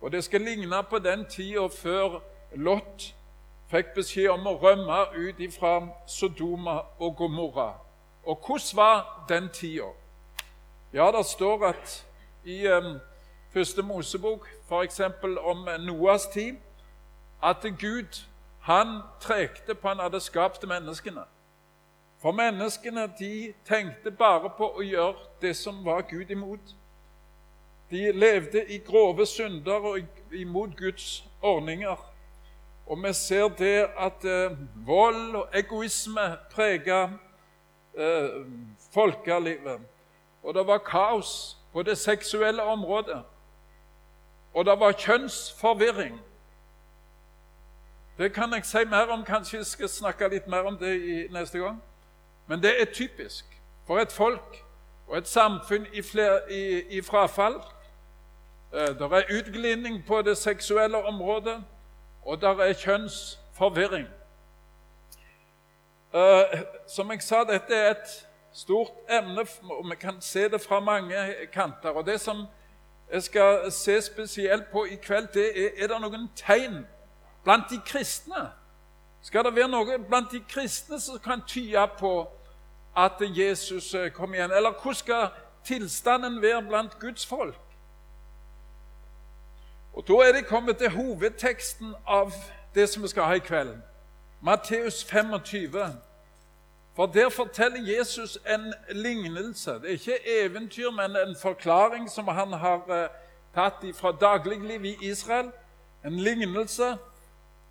Og 0.00 0.12
det 0.12 0.24
skal 0.24 0.40
ligne 0.40 0.82
på 0.90 0.98
den 0.98 1.26
tida 1.28 1.68
før 1.68 2.22
Lot 2.56 3.10
fikk 3.70 3.92
beskjed 3.94 4.32
om 4.32 4.48
å 4.48 4.56
rømme 4.58 5.02
ut 5.14 5.40
fra 5.54 5.74
Sodoma 6.08 6.80
og 6.98 7.16
Gomorra. 7.16 7.74
Og 8.24 8.46
hvordan 8.46 8.76
var 8.76 9.26
den 9.28 9.48
tida? 9.52 9.92
Ja, 10.92 11.12
det 11.12 11.26
står 11.26 11.68
at 11.68 12.06
i 12.44 12.64
første 13.52 13.82
Mosebok, 13.82 14.48
f.eks. 14.68 15.00
om 15.38 15.68
Noas 15.80 16.26
tid, 16.32 16.56
at 17.42 17.66
Gud 17.80 18.24
han 18.60 19.00
trekte 19.20 19.74
på 19.74 19.88
han 19.88 20.00
hadde 20.00 20.20
skapt 20.20 20.66
menneskene. 20.68 21.24
For 22.20 22.32
menneskene 22.32 23.06
de 23.18 23.52
tenkte 23.64 24.10
bare 24.10 24.50
på 24.56 24.68
å 24.76 24.84
gjøre 24.84 25.16
det 25.40 25.54
som 25.56 25.84
var 25.84 26.04
Gud 26.10 26.30
imot. 26.30 26.74
De 27.90 28.12
levde 28.12 28.66
i 28.68 28.78
grove 28.84 29.24
synder 29.26 29.86
og 29.88 30.34
imot 30.36 30.76
Guds 30.76 31.24
ordninger. 31.42 31.96
Og 32.86 33.00
vi 33.04 33.12
ser 33.12 33.48
det 33.58 33.88
at 33.98 34.24
eh, 34.24 34.58
vold 34.86 35.36
og 35.40 35.56
egoisme 35.56 36.26
preget 36.52 37.16
eh, 37.96 38.44
folkelivet. 38.92 39.80
Og 40.42 40.54
det 40.54 40.66
var 40.66 40.84
kaos 40.84 41.56
på 41.72 41.82
det 41.82 41.98
seksuelle 41.98 42.62
området. 42.62 43.22
Og 44.54 44.64
det 44.64 44.80
var 44.80 44.92
kjønnsforvirring. 44.92 46.20
Det 48.18 48.32
kan 48.34 48.52
jeg 48.52 48.64
si 48.64 48.84
mer 48.84 49.06
om, 49.06 49.24
kanskje 49.24 49.56
jeg 49.56 49.66
skal 49.66 49.88
snakke 49.88 50.28
litt 50.28 50.46
mer 50.46 50.66
om 50.68 50.78
det 50.78 51.26
neste 51.32 51.58
gang. 51.58 51.82
Men 52.46 52.62
det 52.62 52.80
er 52.80 52.84
typisk 52.84 53.44
for 53.86 53.98
et 53.98 54.12
folk 54.12 54.64
og 55.08 55.18
et 55.18 55.28
samfunn 55.28 55.86
i, 55.92 56.02
fler, 56.02 56.40
i, 56.50 56.82
i 56.98 57.02
frafall. 57.02 57.62
Eh, 58.74 58.98
det 58.98 59.12
er 59.12 59.38
utglidning 59.38 60.04
på 60.06 60.22
det 60.22 60.38
seksuelle 60.38 61.04
området, 61.04 61.64
og 62.22 62.40
det 62.40 62.48
er 62.48 62.72
kjønnsforvirring. 62.72 64.06
Eh, 66.14 66.60
som 66.86 67.10
jeg 67.10 67.22
sa, 67.22 67.44
dette 67.44 67.74
er 67.74 67.90
et 67.90 68.14
stort 68.52 68.90
emne, 69.08 69.46
og 69.62 69.90
vi 69.90 69.96
kan 69.96 70.20
se 70.20 70.48
det 70.48 70.60
fra 70.60 70.80
mange 70.80 71.16
kanter. 71.52 71.90
Og 71.90 72.06
Det 72.06 72.20
som 72.20 72.46
jeg 73.12 73.22
skal 73.22 73.72
se 73.72 74.00
spesielt 74.02 74.70
på 74.72 74.84
i 74.84 74.94
kveld, 74.94 75.28
det 75.34 75.64
er 75.64 75.84
er 75.84 75.86
det 75.86 76.00
noen 76.00 76.30
tegn 76.36 76.86
blant 77.44 77.70
de 77.70 77.80
kristne. 77.86 78.50
Skal 79.22 79.44
det 79.44 79.56
være 79.56 79.68
noe 79.68 79.98
blant 80.08 80.32
de 80.32 80.40
kristne 80.48 81.00
som 81.00 81.18
kan 81.18 81.42
tyde 81.46 81.88
på 81.98 82.28
at 82.96 83.12
Jesus 83.20 83.94
eh, 83.94 84.10
kom 84.10 84.34
igjen? 84.34 84.50
Eller 84.50 84.70
hvordan 84.70 84.94
skal 84.94 85.28
tilstanden 85.64 86.42
være 86.42 86.62
blant 86.62 86.98
Guds 86.98 87.26
folk? 87.26 87.60
Og 89.92 90.08
Da 90.08 90.12
er 90.12 90.32
det 90.32 90.46
kommet 90.46 90.78
til 90.78 90.90
hovedteksten 90.90 91.94
av 92.06 92.32
det 92.74 92.88
som 92.88 93.02
vi 93.02 93.08
skal 93.08 93.22
ha 93.22 93.32
i 93.32 93.38
kveld. 93.38 93.76
Matteus 94.40 95.04
25. 95.04 95.96
For 96.96 97.06
der 97.06 97.28
forteller 97.28 97.98
Jesus 97.98 98.38
en 98.54 98.74
lignelse. 98.90 99.70
Det 99.70 99.84
er 99.84 99.88
ikke 99.88 100.44
eventyr, 100.44 100.90
men 100.90 101.16
en 101.16 101.36
forklaring 101.42 102.10
som 102.10 102.28
han 102.28 102.52
har 102.52 102.82
uh, 102.88 103.06
tatt 103.54 103.96
fra 103.96 104.12
dagliglivet 104.12 104.84
i 105.02 105.10
Israel. 105.10 105.52
En 106.04 106.18
lignelse 106.20 106.96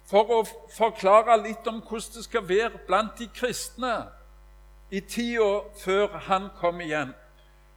for 0.10 0.32
å 0.32 0.40
forklare 0.78 1.38
litt 1.44 1.68
om 1.68 1.82
hvordan 1.82 2.16
det 2.16 2.24
skal 2.24 2.48
være 2.50 2.82
blant 2.88 3.20
de 3.20 3.28
kristne 3.36 3.94
i 4.92 5.02
tida 5.02 5.60
før 5.84 6.18
han 6.30 6.50
kommer 6.60 6.86
igjen. 6.86 7.14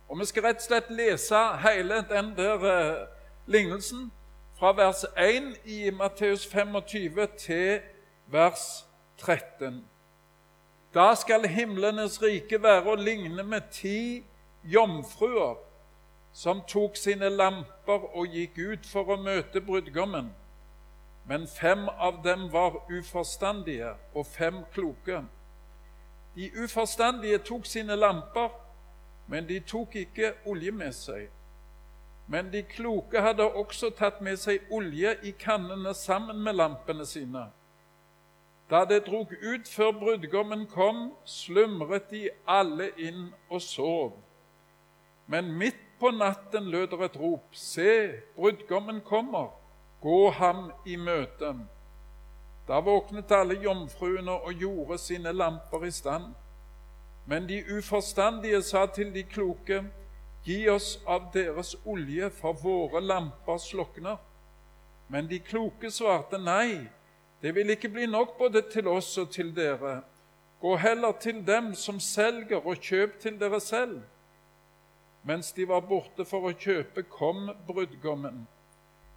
Og 0.08 0.18
Vi 0.18 0.24
skal 0.24 0.42
rett 0.42 0.60
og 0.60 0.66
slett 0.66 0.90
lese 0.90 1.38
hele 1.64 2.04
den 2.08 2.34
der 2.36 2.64
uh, 2.64 3.06
lignelsen 3.46 4.10
fra 4.58 4.72
vers 4.76 5.04
1 5.16 5.56
i 5.64 5.90
Matteus 5.90 6.46
25 6.46 7.26
til 7.38 7.80
vers 8.26 8.86
13. 9.18 9.91
Da 10.94 11.14
skal 11.14 11.48
himlenes 11.48 12.22
rike 12.22 12.58
være 12.62 12.92
å 12.92 13.00
ligne 13.00 13.42
med 13.42 13.70
ti 13.72 14.24
jomfruer 14.64 15.56
som 16.32 16.60
tok 16.68 16.96
sine 17.00 17.30
lamper 17.32 18.04
og 18.12 18.34
gikk 18.36 18.58
ut 18.58 18.88
for 18.88 19.08
å 19.08 19.16
møte 19.16 19.60
brudgommen. 19.64 20.28
Men 21.24 21.46
fem 21.48 21.86
av 21.88 22.20
dem 22.24 22.48
var 22.52 22.76
uforstandige 22.90 23.94
og 24.14 24.26
fem 24.26 24.64
kloke. 24.74 25.22
De 26.34 26.50
uforstandige 26.64 27.38
tok 27.38 27.66
sine 27.66 27.96
lamper, 27.96 28.50
men 29.26 29.48
de 29.48 29.60
tok 29.60 29.96
ikke 29.96 30.34
olje 30.44 30.72
med 30.72 30.92
seg. 30.96 31.28
Men 32.28 32.52
de 32.52 32.62
kloke 32.68 33.20
hadde 33.20 33.48
også 33.48 33.94
tatt 33.96 34.20
med 34.20 34.36
seg 34.40 34.68
olje 34.70 35.16
i 35.22 35.32
kannene 35.40 35.94
sammen 35.94 36.40
med 36.44 36.56
lampene 36.60 37.06
sine. 37.06 37.48
Da 38.72 38.84
det 38.88 39.02
drog 39.06 39.32
ut 39.42 39.68
før 39.68 39.90
brudgommen 40.00 40.66
kom, 40.66 41.10
slumret 41.28 42.08
de 42.10 42.30
alle 42.48 42.88
inn 42.96 43.26
og 43.50 43.60
sov. 43.60 44.14
Men 45.26 45.52
midt 45.52 45.82
på 46.00 46.10
natten 46.10 46.70
lød 46.72 46.86
det 46.94 47.00
et 47.04 47.18
rop. 47.20 47.52
Se, 47.52 48.12
brudgommen 48.36 49.02
kommer. 49.04 49.52
Gå 50.00 50.30
ham 50.30 50.70
i 50.86 50.96
møte. 50.96 51.52
Da 52.68 52.80
våknet 52.80 53.32
alle 53.36 53.60
jomfruene 53.60 54.32
og 54.40 54.54
gjorde 54.64 54.98
sine 54.98 55.32
lamper 55.32 55.84
i 55.84 55.90
stand. 55.90 56.32
Men 57.26 57.44
de 57.48 57.60
uforstandige 57.76 58.62
sa 58.62 58.86
til 58.86 59.12
de 59.14 59.22
kloke, 59.22 59.84
Gi 60.44 60.68
oss 60.68 60.96
av 61.06 61.28
deres 61.34 61.76
olje, 61.86 62.26
for 62.34 62.58
våre 62.58 63.00
lamper 63.00 63.60
slukner. 63.62 64.16
Men 65.08 65.28
de 65.30 65.38
kloke 65.38 65.90
svarte 65.90 66.40
nei. 66.42 66.88
Det 67.42 67.54
vil 67.54 67.70
ikke 67.70 67.88
bli 67.88 68.06
nok 68.06 68.38
både 68.38 68.62
til 68.70 68.88
oss 68.88 69.18
og 69.18 69.30
til 69.30 69.50
dere. 69.56 70.02
Gå 70.60 70.76
heller 70.76 71.12
til 71.12 71.46
dem 71.46 71.74
som 71.74 72.00
selger, 72.00 72.66
og 72.66 72.76
kjøp 72.76 73.18
til 73.20 73.40
dere 73.40 73.60
selv. 73.60 74.02
Mens 75.22 75.52
de 75.52 75.66
var 75.68 75.80
borte 75.80 76.24
for 76.24 76.46
å 76.46 76.52
kjøpe, 76.54 77.02
kom 77.02 77.50
brudgommen. 77.66 78.44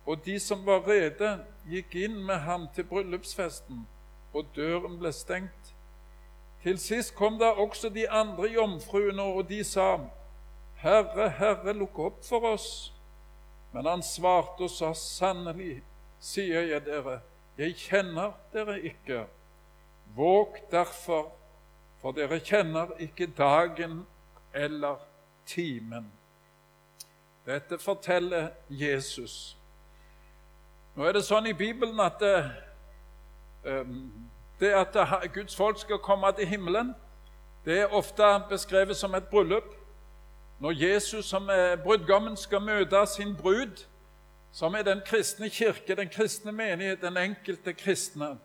Og 0.05 0.25
de 0.25 0.39
som 0.39 0.65
var 0.65 0.88
rede, 0.88 1.38
gikk 1.70 1.96
inn 2.01 2.17
med 2.25 2.41
ham 2.46 2.67
til 2.74 2.86
bryllupsfesten, 2.89 3.86
og 4.34 4.50
døren 4.55 4.98
ble 5.01 5.13
stengt. 5.13 5.74
Til 6.65 6.82
sist 6.82 7.13
kom 7.15 7.38
da 7.38 7.51
også 7.62 7.89
de 7.94 8.08
andre 8.10 8.50
jomfruene, 8.50 9.22
og 9.22 9.50
de 9.50 9.62
sa, 9.63 10.00
Herre, 10.82 11.29
Herre, 11.29 11.74
lukk 11.74 12.00
opp 12.00 12.25
for 12.25 12.46
oss. 12.53 12.70
Men 13.74 13.86
han 13.86 14.01
svarte 14.05 14.65
og 14.65 14.74
sa, 14.74 14.94
Sannelig, 14.98 15.84
sier 16.20 16.65
jeg 16.70 16.86
dere, 16.86 17.20
jeg 17.57 17.75
kjenner 17.75 18.31
dere 18.53 18.81
ikke. 18.81 19.25
Våg 20.15 20.57
derfor, 20.71 21.31
for 22.01 22.12
dere 22.12 22.39
kjenner 22.39 22.91
ikke 23.00 23.27
dagen 23.38 24.05
eller 24.53 24.95
timen. 25.45 26.12
Dette 27.45 27.77
forteller 27.79 28.50
Jesus. 28.69 29.57
Nå 30.95 31.03
er 31.05 31.15
det 31.17 31.25
sånn 31.27 31.47
i 31.47 31.53
Bibelen 31.53 32.00
at 32.00 32.19
det, 32.19 32.38
eh, 33.63 33.95
det 34.59 34.71
at 34.74 34.97
Guds 35.33 35.55
folk 35.55 35.79
skal 35.79 36.00
komme 36.00 36.31
til 36.38 36.47
himmelen, 36.47 36.93
det 37.65 37.79
er 37.79 37.93
ofte 37.93 38.24
beskrevet 38.50 38.97
som 38.97 39.15
et 39.15 39.27
bryllup. 39.27 39.75
Når 40.59 40.71
Jesus 40.71 41.25
som 41.25 41.50
er 41.50 41.75
brudgommen 41.75 42.38
skal 42.38 42.62
møte 42.62 43.05
sin 43.07 43.35
brud, 43.35 43.85
som 44.55 44.75
er 44.75 44.83
den 44.88 45.01
kristne 45.05 45.50
kirke, 45.50 45.95
den 45.95 46.09
kristne 46.09 46.51
menighet, 46.51 47.01
den 47.01 47.17
enkelte 47.17 47.74
kristne. 47.74 48.38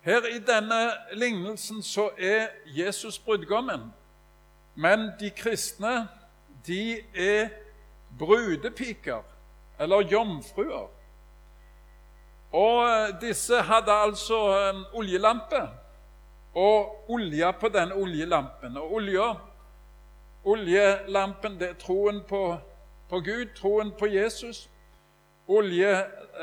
Her 0.00 0.26
i 0.30 0.38
denne 0.38 0.92
lignelsen 1.12 1.82
så 1.82 2.10
er 2.18 2.46
Jesus 2.66 3.18
brudgommen, 3.18 3.90
men 4.74 5.10
de 5.20 5.30
kristne 5.30 6.08
de 6.66 7.00
er 7.14 7.48
brudepiker, 8.18 9.22
eller 9.80 10.06
jomfruer. 10.10 10.88
Og 12.52 13.20
disse 13.20 13.62
hadde 13.62 13.92
altså 13.92 14.38
en 14.70 14.84
oljelampe 14.92 15.68
og 16.54 17.10
olja 17.10 17.50
på 17.50 17.68
denne 17.68 17.94
oljelampen. 17.94 18.76
Og 18.76 18.92
olja, 18.94 19.32
oljelampen, 20.44 21.58
det 21.58 21.68
er 21.68 21.78
troen 21.80 22.22
på, 22.28 22.56
på 23.08 23.20
Gud, 23.20 23.46
troen 23.56 23.90
på 23.98 24.06
Jesus. 24.06 24.68
Olje, 25.52 25.92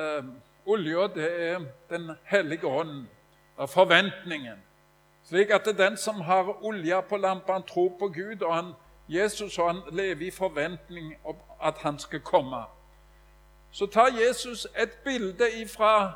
eh, 0.02 0.24
olja, 0.66 1.08
det 1.16 1.30
er 1.50 1.60
Den 1.90 2.12
hellige 2.24 2.68
ånd, 2.68 3.08
forventningen. 3.58 4.62
Slik 5.24 5.50
at 5.50 5.66
den 5.78 5.98
som 5.98 6.22
har 6.22 6.64
olje 6.64 7.02
på 7.10 7.18
lampa, 7.18 7.54
han 7.54 7.64
tror 7.64 7.96
på 8.00 8.08
Gud, 8.08 8.42
og 8.42 8.56
han, 8.56 8.74
Jesus 9.08 9.58
og 9.58 9.68
han 9.68 9.82
lever 9.92 10.28
i 10.28 10.32
forventning 10.32 11.16
om 11.26 11.36
at 11.62 11.78
han 11.78 12.00
skal 12.00 12.20
komme 12.20 12.64
så 13.72 13.88
tar 13.88 14.10
Jesus 14.26 14.68
et 14.78 14.90
bilde 15.06 15.68
fra 15.78 16.14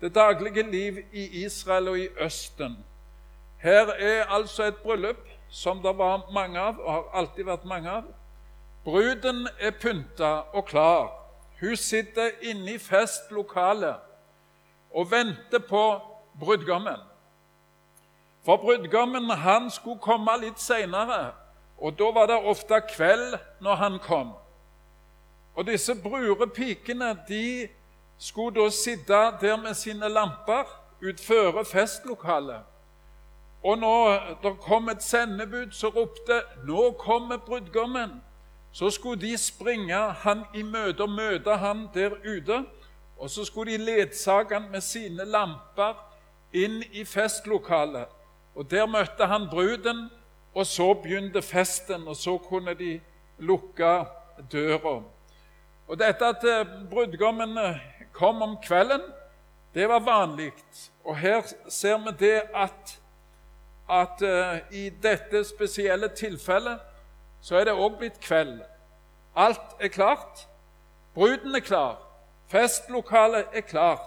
det 0.00 0.14
daglige 0.14 0.70
liv 0.70 0.98
i 1.12 1.44
Israel 1.44 1.88
og 1.88 1.98
i 1.98 2.08
Østen. 2.20 2.84
Her 3.58 3.86
er 3.86 4.24
altså 4.24 4.64
et 4.64 4.76
bryllup 4.76 5.28
som 5.50 5.82
det 5.82 5.98
var 5.98 6.30
mange 6.32 6.58
av, 6.58 6.78
og 6.78 6.92
har 6.92 7.04
alltid 7.14 7.44
vært 7.44 7.64
mange 7.64 7.90
av. 7.90 8.04
Bruden 8.84 9.48
er 9.58 9.70
pynta 9.70 10.32
og 10.52 10.64
klar. 10.64 11.19
Hun 11.60 11.76
sitter 11.76 12.30
inne 12.42 12.74
i 12.74 12.78
festlokalet 12.78 13.96
og 14.90 15.10
venter 15.10 15.58
på 15.68 16.00
brudgommen. 16.40 17.00
For 18.44 18.56
brudgommen 18.56 19.30
han 19.30 19.70
skulle 19.70 20.00
komme 20.00 20.38
litt 20.40 20.60
seinere, 20.60 21.34
og 21.78 21.98
da 21.98 22.08
var 22.16 22.30
det 22.30 22.38
ofte 22.48 22.80
kveld 22.88 23.36
når 23.60 23.74
han 23.74 23.98
kom. 24.00 24.32
Og 25.54 25.66
disse 25.66 25.94
brurepikene 26.02 27.12
de 27.28 27.68
skulle 28.18 28.56
da 28.56 28.70
sitte 28.70 29.20
der 29.40 29.56
med 29.56 29.74
sine 29.74 30.08
lamper 30.08 30.64
utføre 31.02 31.64
festlokalet. 31.64 32.62
Og 33.62 33.78
når 33.78 34.18
det 34.42 34.56
kom 34.60 34.88
et 34.88 35.02
sendebud 35.02 35.72
så 35.72 35.88
ropte 35.88 36.42
'Nå 36.64 36.90
kommer 36.90 37.36
brudgommen', 37.36 38.20
så 38.72 38.90
skulle 38.90 39.20
de 39.20 39.38
springe 39.38 39.98
han 40.22 40.44
i 40.54 40.62
møte 40.62 41.02
og 41.02 41.10
møte 41.10 41.56
han 41.58 41.88
der 41.94 42.14
ute. 42.24 42.64
Og 43.18 43.30
så 43.30 43.44
skulle 43.44 43.72
de 43.72 43.84
ledsage 43.84 44.54
han 44.54 44.70
med 44.70 44.80
sine 44.80 45.24
lamper 45.24 45.98
inn 46.52 46.80
i 46.92 47.04
festlokalet. 47.04 48.06
Og 48.54 48.70
Der 48.70 48.86
møtte 48.86 49.26
han 49.26 49.48
bruden, 49.50 50.10
og 50.54 50.66
så 50.66 50.94
begynte 50.94 51.42
festen, 51.42 52.08
og 52.08 52.16
så 52.16 52.38
kunne 52.38 52.74
de 52.74 53.00
lukke 53.38 54.04
døra. 54.52 55.02
Og 55.88 55.98
dette 55.98 56.26
at 56.26 56.44
eh, 56.44 56.66
brudgommen 56.90 57.58
eh, 57.58 57.78
kom 58.12 58.42
om 58.42 58.56
kvelden, 58.62 59.00
det 59.74 59.88
var 59.88 60.00
vanlig. 60.00 60.52
Og 61.04 61.16
her 61.16 61.42
ser 61.68 61.98
vi 61.98 62.16
det 62.18 62.42
at, 62.54 63.00
at 63.90 64.22
uh, 64.22 64.74
i 64.74 64.88
dette 65.02 65.44
spesielle 65.44 66.08
tilfellet 66.08 66.80
så 67.40 67.56
er 67.56 67.64
det 67.64 67.74
òg 67.74 67.98
blitt 67.98 68.20
kveld. 68.20 68.60
Alt 69.36 69.76
er 69.80 69.88
klart. 69.88 70.46
Bruden 71.14 71.54
er 71.54 71.60
klar. 71.60 71.98
Festlokalet 72.46 73.46
er 73.52 73.60
klart. 73.60 74.06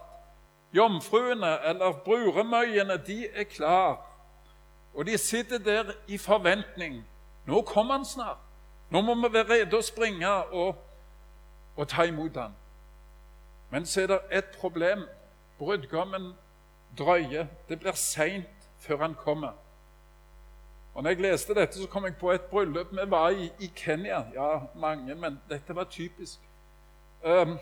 Jomfruene, 0.74 1.60
eller 1.66 1.92
bruremøyene, 2.06 2.98
de 3.08 3.28
er 3.30 3.44
klar. 3.44 4.02
Og 4.94 5.06
de 5.06 5.18
sitter 5.18 5.58
der 5.58 5.94
i 6.08 6.18
forventning. 6.18 7.06
Nå 7.46 7.62
kommer 7.62 7.94
han 7.94 8.06
snart. 8.06 8.38
Nå 8.90 9.02
må 9.02 9.16
vi 9.16 9.34
være 9.34 9.50
rede 9.50 9.78
å 9.78 9.82
springe 9.82 10.34
og 10.54 10.76
og 11.76 11.88
ta 11.88 12.04
imot 12.04 12.38
han. 12.38 12.56
Men 13.70 13.86
så 13.86 14.02
er 14.02 14.08
det 14.08 14.20
et 14.32 14.46
problem. 14.60 15.08
Brudgommen 15.58 16.34
drøyer. 16.98 17.48
Det 17.70 17.80
blir 17.80 17.92
seint 17.98 18.70
før 18.80 18.98
han 18.98 19.16
kommer. 19.16 19.52
Og 20.94 21.04
når 21.04 21.10
jeg 21.10 21.22
leste 21.22 21.56
dette, 21.56 21.82
så 21.82 21.88
kom 21.88 22.06
jeg 22.06 22.16
på 22.16 22.32
et 22.32 22.42
bryllup. 22.42 22.92
Vi 22.92 23.12
var 23.12 23.30
i, 23.30 23.52
i 23.60 23.72
Kenya. 23.76 24.24
Ja, 24.34 24.60
mange, 24.76 25.16
men 25.16 25.40
dette 25.50 25.76
var 25.76 25.84
typisk. 25.84 26.40
Um, 27.24 27.58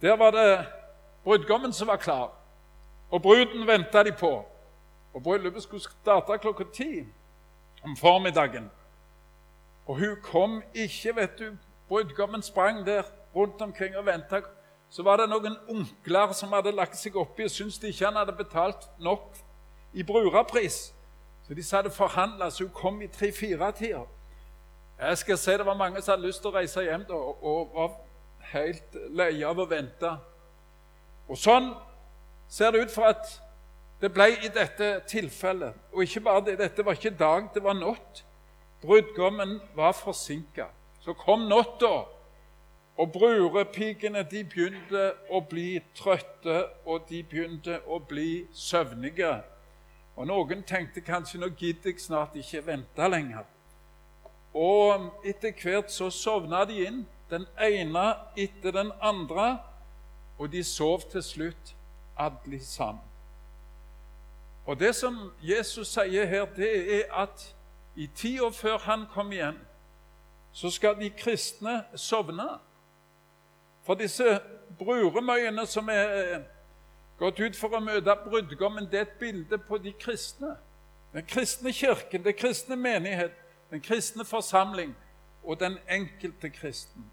der 0.00 0.16
var 0.16 0.30
det 0.30 0.66
brudgommen 1.24 1.72
som 1.72 1.88
var 1.88 1.96
klar, 1.96 2.30
og 3.10 3.22
bruden 3.22 3.66
venta 3.66 4.02
de 4.02 4.12
på. 4.12 4.46
Og 5.14 5.22
Bryllupet 5.22 5.62
skulle 5.62 5.82
starte 5.82 6.38
klokka 6.38 6.64
ti 6.72 7.04
om 7.84 7.96
formiddagen. 7.96 8.70
Og 9.86 9.98
hun 9.98 10.16
kom 10.22 10.62
ikke, 10.74 11.16
vet 11.16 11.38
du. 11.38 11.56
Brudgommen 11.88 12.42
sprang 12.42 12.86
der 12.86 13.02
rundt 13.36 13.62
omkring 13.62 13.96
og 13.96 14.06
venta. 14.06 14.40
Så 14.90 15.02
var 15.02 15.16
det 15.16 15.28
noen 15.30 15.56
onkler 15.68 16.32
som 16.32 16.52
hadde 16.52 16.72
lagt 16.74 16.98
seg 16.98 17.16
oppi 17.16 17.46
og 17.46 17.50
syntes 17.50 17.82
ikke 17.82 18.06
han 18.06 18.18
hadde 18.18 18.34
betalt 18.38 18.88
nok 18.98 19.36
i 19.92 20.02
brurapris. 20.02 20.94
Så 21.50 21.54
de 21.54 21.62
satt 21.62 21.86
og 21.86 21.92
forhandla, 21.92 22.46
så 22.50 22.62
hun 22.64 22.70
kom 22.70 23.00
i 23.02 23.06
tre-fire-tida. 23.10 24.04
Jeg 25.00 25.18
skal 25.18 25.38
si 25.38 25.50
Det 25.50 25.66
var 25.66 25.74
mange 25.74 26.02
som 26.02 26.12
hadde 26.12 26.26
lyst 26.26 26.44
til 26.44 26.52
å 26.52 26.54
reise 26.54 26.84
hjem 26.86 27.02
da, 27.08 27.16
og 27.18 27.72
var 27.74 27.96
helt 28.52 28.94
leie 29.10 29.48
av 29.48 29.58
å 29.58 29.66
vente. 29.66 30.12
Og 31.26 31.34
sånn 31.34 31.72
ser 32.46 32.70
det 32.70 32.84
ut 32.84 32.94
for 32.94 33.10
at 33.10 33.34
det 33.98 34.12
ble 34.14 34.28
i 34.30 34.52
dette 34.54 34.92
tilfellet. 35.10 35.74
Og 35.90 36.06
ikke 36.06 36.22
bare 36.28 36.46
det, 36.52 36.56
dette 36.62 36.86
var 36.86 36.94
ikke 36.94 37.16
dag, 37.18 37.50
det 37.54 37.66
var 37.66 37.74
natt. 37.74 38.22
Brudgommen 38.86 39.58
var 39.74 39.98
forsinka. 39.98 40.70
Så 41.02 41.18
kom 41.18 41.48
natta, 41.50 42.04
og 42.94 43.12
brurepikene 43.18 44.22
de 44.22 44.46
begynte 44.46 45.16
å 45.26 45.42
bli 45.42 45.80
trøtte, 45.98 46.68
og 46.86 47.10
de 47.10 47.24
begynte 47.26 47.82
å 47.90 47.98
bli 47.98 48.44
søvnige. 48.54 49.40
Og 50.20 50.26
Noen 50.28 50.60
tenkte 50.68 51.00
kanskje 51.00 51.38
nå 51.40 51.46
gidder 51.56 51.94
jeg 51.94 52.02
snart 52.04 52.34
ikke 52.36 52.60
vente 52.66 53.06
lenger. 53.08 53.46
Og 54.52 55.06
etter 55.24 55.54
hvert 55.56 55.88
så 55.88 56.10
sovna 56.12 56.66
de 56.68 56.82
inn, 56.84 56.98
den 57.30 57.46
ene 57.56 58.02
etter 58.36 58.74
den 58.76 58.90
andre, 59.00 59.46
og 60.36 60.52
de 60.52 60.60
sov 60.64 61.06
til 61.08 61.24
slutt 61.24 61.72
alle 62.20 62.60
sammen. 62.60 63.06
Og 64.66 64.76
Det 64.80 64.92
som 64.94 65.32
Jesus 65.40 65.88
sier 65.88 66.26
her, 66.26 66.44
det 66.56 67.00
er 67.00 67.14
at 67.22 67.54
i 67.96 68.06
tida 68.06 68.50
før 68.52 68.78
han 68.78 69.06
kom 69.14 69.32
igjen, 69.32 69.56
så 70.52 70.70
skal 70.70 71.00
de 71.00 71.10
kristne 71.10 71.84
sovne. 71.96 72.58
For 73.82 73.94
disse 73.94 74.40
bruremøyene 74.78 75.66
som 75.66 75.88
er 75.88 76.44
gått 77.20 77.40
ut 77.40 77.56
for 77.56 77.76
å 77.76 77.82
møte 77.84 78.16
brudgommen, 78.24 78.88
det 78.90 78.98
er 78.98 79.06
et 79.06 79.20
bilde 79.20 79.58
på 79.68 79.78
de 79.78 79.92
kristne. 79.92 80.56
Den 81.12 81.26
kristne 81.26 81.72
kirken, 81.72 82.24
den 82.24 82.36
kristne 82.38 82.76
menighet, 82.76 83.36
den 83.70 83.82
kristne 83.84 84.24
forsamling 84.24 84.96
og 85.44 85.60
den 85.60 85.78
enkelte 85.88 86.50
kristen. 86.50 87.06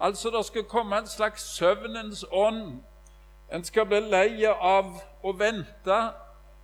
Altså 0.00 0.30
det 0.30 0.44
skal 0.46 0.64
komme 0.70 0.98
en 0.98 1.10
slags 1.10 1.42
søvnens 1.56 2.24
ånd. 2.30 2.80
En 3.52 3.64
skal 3.64 3.86
bli 3.88 4.00
lei 4.04 4.44
av 4.46 4.98
å 5.24 5.32
vente, 5.32 6.00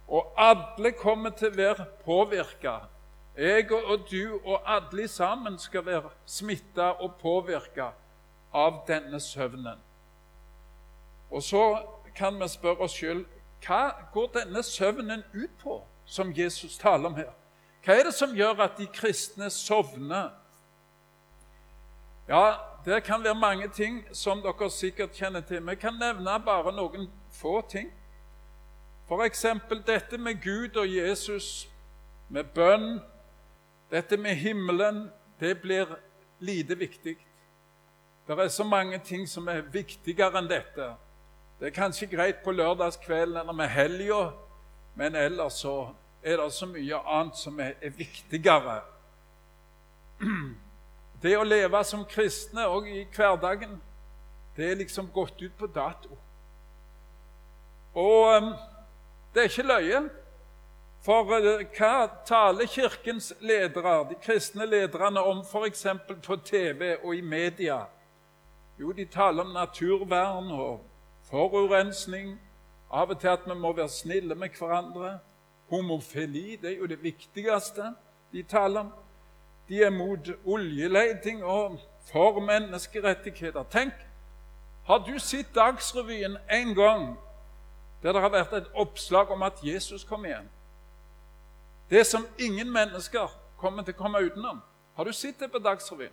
og 0.06 0.34
alle 0.36 0.92
kommer 0.92 1.32
til 1.32 1.48
å 1.50 1.56
være 1.56 1.86
påvirka 2.04 2.82
jeg 3.36 3.72
og 3.72 4.06
du 4.10 4.40
og 4.44 4.60
alle 4.66 5.08
sammen 5.08 5.58
skal 5.58 5.86
være 5.86 6.10
smitta 6.26 6.92
og 7.02 7.16
påvirka 7.18 7.90
av 8.54 8.84
denne 8.86 9.20
søvnen. 9.20 9.78
Og 11.30 11.42
så 11.42 11.64
kan 12.16 12.40
vi 12.40 12.48
spørre 12.48 12.86
oss 12.86 12.96
sjøl 12.98 13.24
hva 13.64 14.08
går 14.12 14.30
denne 14.34 14.62
søvnen 14.62 15.22
ut 15.34 15.50
på, 15.62 15.78
som 16.04 16.32
Jesus 16.36 16.78
taler 16.78 17.08
om 17.08 17.14
her? 17.16 17.32
Hva 17.84 17.96
er 17.96 18.08
det 18.08 18.14
som 18.14 18.34
gjør 18.36 18.60
at 18.64 18.78
de 18.78 18.86
kristne 18.92 19.50
sovner? 19.50 20.30
Ja, 22.28 22.56
det 22.84 23.02
kan 23.04 23.24
være 23.24 23.34
mange 23.34 23.68
ting 23.68 24.04
som 24.12 24.42
dere 24.44 24.70
sikkert 24.70 25.16
kjenner 25.16 25.40
til. 25.40 25.64
Vi 25.68 25.74
kan 25.74 25.96
nevne 26.00 26.38
bare 26.44 26.72
noen 26.72 27.08
få 27.32 27.60
ting. 27.68 27.90
F.eks. 29.08 29.46
dette 29.86 30.18
med 30.18 30.42
Gud 30.42 30.76
og 30.76 30.88
Jesus, 30.88 31.68
med 32.28 32.44
bønn, 32.44 33.00
dette 33.90 34.16
med 34.16 34.34
himmelen. 34.34 35.10
Det 35.40 35.60
blir 35.60 35.98
lite 36.40 36.78
viktig. 36.78 37.16
Det 38.26 38.38
er 38.38 38.48
så 38.48 38.64
mange 38.64 38.98
ting 38.98 39.28
som 39.28 39.48
er 39.48 39.60
viktigere 39.60 40.38
enn 40.40 40.48
dette. 40.48 40.94
Det 41.60 41.66
er 41.66 41.76
kanskje 41.76 42.06
greit 42.10 42.42
på 42.44 42.52
lørdagskvelden 42.52 43.36
eller 43.36 43.52
med 43.52 43.68
helga, 43.68 44.30
men 44.94 45.14
ellers 45.14 45.52
så 45.62 45.88
er 46.22 46.36
det 46.36 46.52
så 46.52 46.66
mye 46.66 46.98
annet 46.98 47.36
som 47.38 47.60
er, 47.60 47.74
er 47.82 47.90
viktigere. 47.90 48.80
Det 51.24 51.38
å 51.38 51.44
leve 51.46 51.80
som 51.88 52.02
kristne 52.04 52.66
òg 52.68 52.88
i 52.90 53.06
hverdagen, 53.16 53.78
det 54.56 54.66
er 54.70 54.76
liksom 54.76 55.06
gått 55.14 55.40
ut 55.40 55.54
på 55.56 55.66
dato. 55.72 56.18
Og 57.96 58.34
um, 58.36 58.50
det 59.32 59.40
er 59.40 59.48
ikke 59.48 59.64
løye. 59.64 60.02
For 61.06 61.32
uh, 61.32 61.62
hva 61.78 61.94
taler 62.28 62.68
Kirkens 62.68 63.32
ledere, 63.40 63.94
de 64.10 64.18
kristne 64.20 64.66
lederne, 64.68 65.22
om 65.22 65.40
f.eks. 65.40 65.86
på 66.26 66.36
TV 66.44 66.96
og 66.98 67.16
i 67.16 67.22
media? 67.24 67.86
Jo, 68.76 68.92
de 68.92 69.06
taler 69.08 69.46
om 69.46 69.56
naturvern 69.56 70.52
og 70.52 70.84
forurensning. 71.30 72.40
Av 72.90 73.10
og 73.10 73.20
til 73.20 73.28
at 73.28 73.46
vi 73.46 73.54
må 73.54 73.72
være 73.72 73.88
snille 73.88 74.34
med 74.34 74.58
hverandre. 74.58 75.18
Homofili 75.70 76.56
det 76.56 76.72
er 76.72 76.78
jo 76.78 76.86
det 76.86 77.02
viktigste 77.02 77.94
de 78.32 78.42
taler 78.42 78.80
om. 78.80 78.92
De 79.68 79.82
er 79.82 79.90
mot 79.90 80.28
oljeleting 80.44 81.44
og 81.44 81.80
for 82.12 82.40
menneskerettigheter. 82.40 83.64
Tenk, 83.70 83.92
har 84.86 84.98
du 84.98 85.18
sett 85.18 85.54
Dagsrevyen 85.54 86.36
en 86.50 86.74
gang 86.74 87.16
der 88.02 88.12
det 88.12 88.20
har 88.20 88.28
vært 88.28 88.52
et 88.52 88.66
oppslag 88.74 89.30
om 89.30 89.42
at 89.42 89.62
Jesus 89.64 90.04
kom 90.04 90.24
igjen? 90.24 90.48
Det 91.90 92.06
som 92.06 92.26
ingen 92.38 92.72
mennesker 92.72 93.32
kommer 93.56 93.82
til 93.82 93.94
å 93.96 94.02
komme 94.02 94.20
utenom. 94.20 94.60
Har 94.94 95.04
du 95.04 95.12
sett 95.12 95.40
det 95.40 95.50
på 95.52 95.58
Dagsrevyen? 95.58 96.12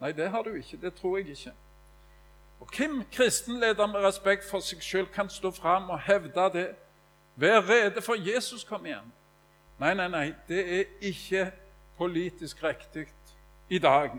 Nei, 0.00 0.12
det 0.12 0.30
har 0.30 0.42
du 0.42 0.54
ikke. 0.54 0.76
Det 0.76 0.94
tror 0.94 1.18
jeg 1.18 1.28
ikke. 1.34 1.52
Og 2.62 2.68
Hvem 2.76 3.04
kristenleder 3.12 3.86
med 3.86 4.00
respekt 4.00 4.44
for 4.46 4.62
seg 4.62 4.84
sjøl 4.86 5.06
kan 5.10 5.26
stå 5.30 5.50
fram 5.50 5.88
og 5.90 5.98
hevde 6.06 6.44
det? 6.54 6.68
Vær 7.34 7.64
rede 7.66 8.02
for 8.02 8.14
Jesus 8.14 8.62
kom 8.64 8.86
igjen. 8.86 9.08
Nei, 9.82 9.94
nei, 9.98 10.06
nei, 10.08 10.28
det 10.48 10.60
er 10.76 10.84
ikke 11.00 11.48
politisk 11.98 12.62
riktig 12.62 13.08
i 13.68 13.78
dag. 13.82 14.14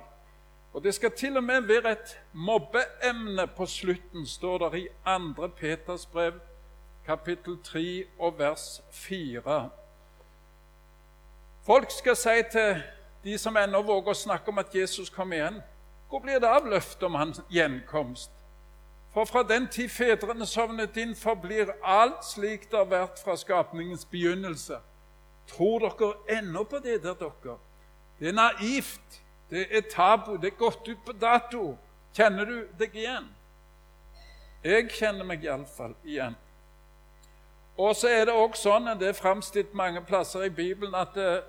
Og 0.74 0.84
Det 0.84 0.94
skal 0.94 1.12
til 1.12 1.38
og 1.38 1.44
med 1.44 1.62
være 1.62 1.92
et 1.92 2.20
mobbeemne 2.34 3.48
på 3.48 3.66
slutten, 3.66 4.28
står 4.28 4.70
det 4.70 4.80
i 4.80 4.88
2. 5.06 5.48
Peters 5.48 6.06
brev, 6.06 6.34
kapittel 7.06 7.58
3 7.64 8.06
og 8.20 8.40
vers 8.40 8.82
4. 8.92 9.70
Folk 11.66 11.92
skal 11.92 12.16
si 12.16 12.42
til 12.52 12.84
de 13.24 13.38
som 13.38 13.58
ennå 13.58 13.82
våger 13.82 14.12
å 14.12 14.24
snakke 14.26 14.52
om 14.52 14.60
at 14.60 14.76
Jesus 14.76 15.10
kom 15.10 15.32
igjen 15.32 15.64
hvor 16.14 16.20
blir 16.20 16.38
det 16.40 16.46
av 16.46 16.68
løftet 16.70 17.04
om 17.04 17.16
hans 17.18 17.40
gjenkomst? 17.50 18.30
For 19.14 19.26
fra 19.26 19.42
den 19.50 19.66
tid 19.68 19.90
fedrene 19.90 20.46
sovnet 20.46 20.98
inn, 21.02 21.16
forblir 21.18 21.72
alt 21.82 22.22
slik 22.26 22.68
det 22.70 22.78
har 22.78 22.92
vært 22.92 23.22
fra 23.24 23.34
skapningens 23.34 24.06
begynnelse. 24.06 24.78
Tror 25.50 25.82
dere 25.82 26.38
ennå 26.38 26.64
på 26.70 26.84
det 26.86 27.00
der, 27.02 27.18
dere? 27.18 27.56
Det 28.20 28.30
er 28.30 28.38
naivt. 28.38 29.18
Det 29.50 29.66
er 29.74 29.90
tabu. 29.90 30.36
Det 30.38 30.52
er 30.52 30.58
gått 30.60 30.88
ut 30.88 31.02
på 31.06 31.18
dato. 31.18 31.64
Kjenner 32.14 32.46
du 32.46 32.56
deg 32.78 32.94
igjen? 32.94 33.26
Jeg 34.62 34.92
kjenner 34.94 35.26
meg 35.26 35.50
iallfall 35.50 35.98
igjen. 36.06 36.38
Og 37.78 37.96
så 37.98 38.14
er 38.14 38.28
det 38.30 38.38
også 38.38 38.70
sånn, 38.70 38.94
det 39.02 39.10
er 39.10 39.18
framstilt 39.18 39.74
mange 39.74 40.06
plasser 40.06 40.46
i 40.46 40.54
Bibelen, 40.54 40.94
at 40.94 41.18
eh, 41.18 41.42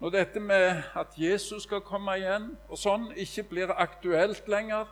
når 0.00 0.10
dette 0.10 0.40
med 0.40 0.82
at 0.94 1.06
Jesus 1.16 1.62
skal 1.62 1.80
komme 1.80 2.14
igjen, 2.16 2.52
og 2.68 2.78
sånn 2.78 3.10
ikke 3.18 3.42
blir 3.50 3.72
aktuelt 3.74 4.48
lenger, 4.48 4.86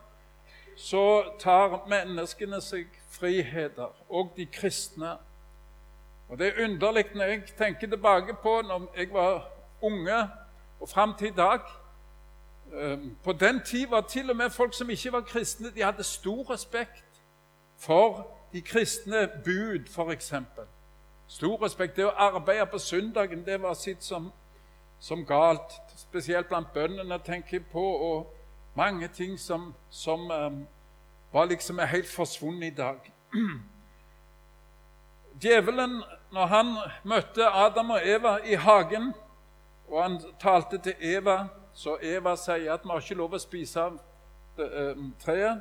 så 0.77 1.25
tar 1.39 1.85
menneskene 1.89 2.61
seg 2.61 2.91
friheter, 3.15 3.95
og 4.09 4.33
de 4.37 4.47
kristne. 4.47 5.17
Og 6.29 6.39
Det 6.39 6.47
er 6.47 6.65
underlig 6.65 7.07
når 7.15 7.25
jeg 7.25 7.43
tenker 7.59 7.89
tilbake 7.89 8.35
på 8.43 8.61
når 8.63 8.93
jeg 8.97 9.13
var 9.13 9.47
unge 9.83 10.29
og 10.81 10.89
fram 10.89 11.15
til 11.19 11.27
i 11.27 11.37
dag. 11.37 11.61
Ehm, 12.73 13.17
på 13.25 13.33
den 13.33 13.61
tid 13.65 13.87
var 13.87 14.01
til 14.01 14.31
og 14.31 14.37
med 14.37 14.51
folk 14.51 14.75
som 14.75 14.91
ikke 14.91 15.13
var 15.13 15.21
kristne, 15.21 15.71
de 15.75 15.83
hadde 15.83 16.03
stor 16.03 16.51
respekt 16.51 17.23
for 17.79 18.27
de 18.53 18.63
kristne 18.63 19.31
bud, 19.45 19.87
f.eks. 19.89 20.35
Stor 21.27 21.65
respekt. 21.65 21.97
Det 21.97 22.07
å 22.07 22.11
arbeide 22.17 22.67
på 22.67 22.79
søndagen 22.79 23.47
det 23.47 23.63
var 23.63 23.75
sitt 23.75 24.05
som 24.05 24.33
som 24.99 25.25
galt, 25.27 25.77
spesielt 25.97 26.49
blant 26.49 26.73
bøndene, 26.73 27.19
tenker 27.25 27.59
jeg 27.59 27.67
på, 27.73 27.83
og 27.83 28.35
mange 28.77 29.09
ting 29.09 29.39
som, 29.41 29.75
som 29.91 30.31
um, 30.31 30.67
var 31.33 31.45
liksom 31.45 31.79
er 31.79 31.93
helt 31.93 32.09
forsvunnet 32.09 32.73
i 32.73 32.75
dag. 32.77 33.13
Djevelen, 35.43 36.03
når 36.33 36.47
han 36.47 36.77
møtte 37.05 37.49
Adam 37.49 37.91
og 37.91 38.09
Eva 38.09 38.39
i 38.45 38.55
hagen, 38.55 39.13
og 39.89 40.03
han 40.03 40.21
talte 40.41 40.79
til 40.79 40.95
Eva, 41.01 41.47
så 41.75 41.99
Eva 42.03 42.37
sier 42.41 42.73
at 42.73 42.85
vi 42.85 42.91
har 42.91 43.05
ikke 43.05 43.19
lov 43.21 43.37
å 43.37 43.41
spise 43.41 43.83
av 43.83 43.99
um, 44.57 45.11
treet, 45.21 45.61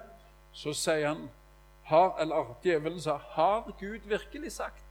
så 0.55 0.73
sier 0.73 1.09
han 1.09 1.27
har, 1.85 2.15
eller 2.23 2.55
Djevelen 2.63 3.01
sa, 3.01 3.17
'Har 3.17 3.71
Gud 3.79 4.07
virkelig 4.07 4.51
sagt?' 4.51 4.84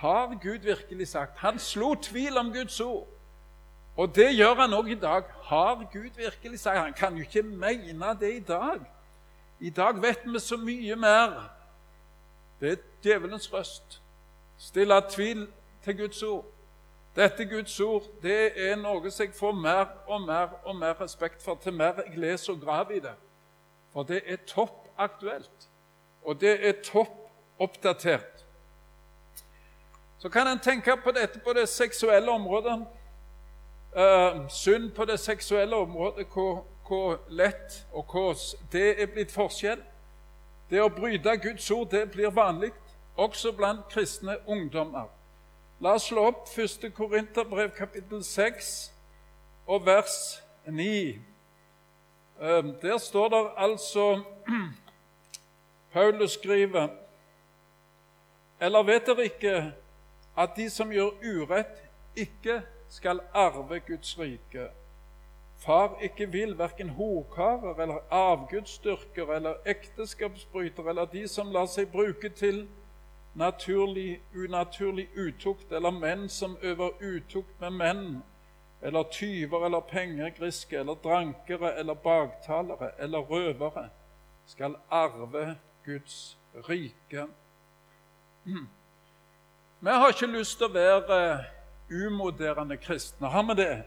Har 0.00 0.38
Gud 0.42 0.58
virkelig 0.58 1.08
sagt? 1.08 1.38
Han 1.38 1.58
slo 1.58 1.94
tvil 1.94 2.38
om 2.38 2.52
Guds 2.52 2.80
ord. 2.80 3.08
Og 3.96 4.14
det 4.16 4.30
gjør 4.36 4.54
han 4.54 4.72
òg 4.72 4.86
i 4.94 4.96
dag. 4.96 5.22
Har 5.42 5.82
Gud 5.92 6.16
virkelig 6.16 6.60
sagt? 6.60 6.78
Han 6.78 6.92
kan 6.96 7.16
jo 7.16 7.26
ikke 7.26 7.42
mene 7.42 8.14
det 8.20 8.30
i 8.34 8.40
dag. 8.40 8.80
I 9.60 9.70
dag 9.70 10.02
vet 10.02 10.24
vi 10.24 10.40
så 10.40 10.56
mye 10.56 10.96
mer. 10.96 11.36
Det 12.60 12.72
er 12.72 12.76
djevelens 13.04 13.52
røst. 13.52 14.00
Stille 14.58 15.02
tvil 15.10 15.48
til 15.84 15.98
Guds 15.98 16.22
ord. 16.22 16.44
Dette 17.16 17.44
Guds 17.44 17.80
ord 17.80 18.04
det 18.22 18.52
er 18.56 18.76
noe 18.80 19.10
som 19.10 19.26
jeg 19.26 19.34
får 19.34 19.52
mer 19.52 19.88
og 20.06 20.22
mer 20.22 20.52
og 20.64 20.76
mer 20.76 21.00
respekt 21.00 21.42
for 21.42 21.60
til 21.60 21.74
mer 21.76 22.00
jeg 22.06 22.16
leser 22.16 22.52
og 22.54 22.60
graver 22.60 22.96
i 22.96 23.04
det. 23.04 23.16
For 23.92 24.06
det 24.06 24.22
er 24.26 24.44
topp 24.46 24.86
aktuelt, 24.96 25.68
og 26.22 26.40
det 26.40 26.54
er 26.68 26.78
topp 26.84 27.16
oppdatert. 27.58 28.29
Så 30.20 30.28
kan 30.28 30.46
en 30.46 30.58
tenke 30.58 30.96
på 31.04 31.10
dette 31.10 31.38
på 31.38 31.52
det 31.52 31.68
seksuelle 31.68 32.30
området. 32.30 32.86
Uh, 33.96 34.48
synd 34.48 34.90
på 34.92 35.04
det 35.04 35.20
seksuelle 35.20 35.76
området, 35.76 36.26
hvor, 36.32 36.66
hvor 36.88 37.20
lett 37.28 37.86
og 37.92 38.04
hvor 38.12 38.36
det 38.72 39.02
er 39.02 39.06
blitt 39.06 39.32
forskjell. 39.32 39.80
Det 40.70 40.82
å 40.82 40.92
bryte 40.92 41.36
Guds 41.40 41.70
ord 41.70 41.88
det 41.90 42.10
blir 42.12 42.30
vanlig, 42.30 42.70
også 43.16 43.52
blant 43.56 43.88
kristne 43.88 44.36
ungdommer. 44.46 45.08
La 45.80 45.96
oss 45.96 46.10
slå 46.12 46.28
opp 46.28 46.52
1. 46.52 46.92
Korinterbrev 46.94 47.72
kapittel 47.72 48.20
6 48.24 48.92
og 49.66 49.86
vers 49.86 50.42
9. 50.68 51.18
Uh, 52.40 52.74
der 52.82 52.98
står 52.98 53.28
det 53.28 53.44
altså 53.56 54.20
Paulus 55.92 56.32
skriver 56.32 56.88
Eller 58.60 58.82
vet 58.82 59.06
dere 59.06 59.24
ikke 59.24 59.72
at 60.36 60.56
de 60.56 60.70
som 60.70 60.92
gjør 60.92 61.16
urett, 61.24 61.82
ikke 62.16 62.62
skal 62.88 63.20
arve 63.34 63.80
Guds 63.80 64.18
rike. 64.18 64.68
Far 65.60 65.98
ikke 66.02 66.26
vil 66.32 66.58
verken 66.58 66.88
horkarer 66.88 67.82
eller 67.82 67.98
avgudsdyrkere 68.10 69.36
eller 69.36 69.54
ekteskapsbrytere 69.66 70.88
eller 70.88 71.04
de 71.04 71.28
som 71.28 71.52
lar 71.52 71.66
seg 71.68 71.90
bruke 71.92 72.28
til 72.28 72.64
naturlig, 73.34 74.20
unaturlig 74.34 75.08
utukt, 75.16 75.72
eller 75.72 75.90
menn 75.90 76.28
som 76.28 76.56
øver 76.62 76.90
utukt 77.00 77.60
med 77.60 77.70
menn, 77.70 78.22
eller 78.82 79.02
tyver 79.12 79.66
eller 79.66 79.80
pengegriske 79.80 80.76
eller 80.76 80.94
drankere 80.94 81.74
eller 81.78 81.94
baktalere 81.94 82.90
eller 82.98 83.18
røvere, 83.18 83.88
skal 84.46 84.76
arve 84.90 85.56
Guds 85.84 86.38
rike. 86.68 87.26
Vi 89.82 89.88
har 89.88 90.08
ikke 90.08 90.26
lyst 90.26 90.58
til 90.60 90.66
å 90.68 90.74
være 90.74 91.44
umoderne 91.88 92.76
kristne. 92.76 93.30
Har 93.32 93.46
vi 93.48 93.54
det? 93.62 93.78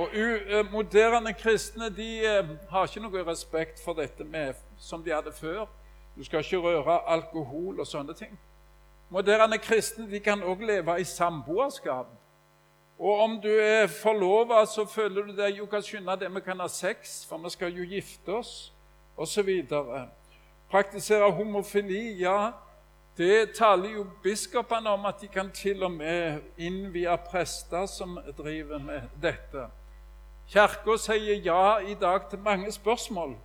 Og 0.00 0.14
uh, 0.16 0.70
Moderne 0.72 1.34
kristne 1.36 1.90
de 1.92 2.06
uh, 2.24 2.54
har 2.70 2.88
ikke 2.88 3.02
noe 3.04 3.24
respekt 3.26 3.82
for 3.84 3.92
dette 4.00 4.24
med, 4.24 4.56
som 4.80 5.04
de 5.04 5.12
hadde 5.12 5.34
før. 5.36 5.66
Du 6.16 6.24
skal 6.24 6.40
ikke 6.40 6.62
røre 6.64 6.96
alkohol 7.04 7.84
og 7.84 7.86
sånne 7.86 8.16
ting. 8.16 8.32
Moderne 9.12 9.60
kristne 9.60 10.08
de 10.08 10.24
kan 10.24 10.42
også 10.42 10.72
leve 10.72 10.96
i 11.00 11.04
samboerskap. 11.04 12.08
Og 12.98 13.20
om 13.28 13.36
du 13.44 13.52
er 13.52 13.92
forlova, 13.92 14.64
så 14.64 14.88
føler 14.88 15.28
du 15.28 15.36
deg 15.36 15.60
jo 15.60 15.68
kan 15.68 15.84
skynde 15.84 16.16
det 16.16 16.32
vi 16.32 16.46
kan 16.48 16.64
ha 16.64 16.72
sex, 16.72 17.26
for 17.28 17.44
vi 17.44 17.52
skal 17.52 17.76
jo 17.76 17.84
gifte 17.92 18.40
oss, 18.40 18.72
osv. 19.20 19.52
Praktisere 20.72 21.28
homofili, 21.28 22.22
ja, 22.24 22.54
det 23.16 23.54
taler 23.54 23.90
jo 23.90 24.06
biskopene 24.22 24.90
om 24.90 25.06
at 25.06 25.20
de 25.20 25.28
kan 25.28 25.50
til 25.50 25.82
og 25.82 25.92
med 25.92 26.40
innvie 26.58 27.16
prester 27.30 27.86
som 27.86 28.18
driver 28.38 28.78
med 28.78 29.02
dette. 29.22 29.68
Kirka 30.50 30.96
sier 30.98 31.38
ja 31.44 31.78
i 31.78 31.94
dag 31.94 32.28
til 32.30 32.38
mange 32.38 32.72
spørsmål 32.72 33.36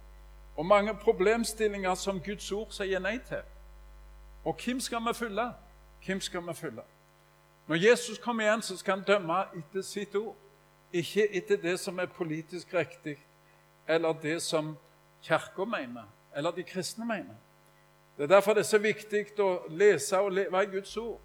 og 0.58 0.66
mange 0.66 0.96
problemstillinger 0.96 1.96
som 1.96 2.20
Guds 2.20 2.52
ord 2.52 2.72
sier 2.72 3.00
nei 3.00 3.20
til. 3.28 3.46
Og 4.44 4.58
hvem 4.66 4.80
skal 4.80 5.06
vi 5.06 5.14
følge? 5.14 5.52
Hvem 6.06 6.22
skal 6.22 6.48
vi 6.48 6.54
følge? 6.54 6.84
Når 7.68 7.76
Jesus 7.76 8.18
kommer 8.18 8.44
igjen, 8.44 8.62
så 8.62 8.78
skal 8.78 8.98
han 8.98 9.04
dømme 9.08 9.44
etter 9.56 9.82
sitt 9.82 10.16
ord. 10.16 10.36
Ikke 10.94 11.28
etter 11.38 11.58
det 11.62 11.80
som 11.80 12.00
er 12.00 12.06
politisk 12.06 12.74
riktig, 12.74 13.20
eller 13.88 14.14
det 14.14 14.42
som 14.42 14.78
Kirka 15.22 15.66
mener, 15.66 16.10
eller 16.36 16.52
de 16.52 16.64
kristne 16.64 17.06
mener. 17.06 17.36
Det 18.20 18.26
er 18.26 18.28
derfor 18.36 18.54
det 18.54 18.60
er 18.60 18.68
så 18.68 18.78
viktig 18.84 19.22
å 19.40 19.62
lese 19.72 20.18
og 20.20 20.34
leve 20.36 20.60
i 20.60 20.68
Guds 20.68 20.98
ord 21.00 21.22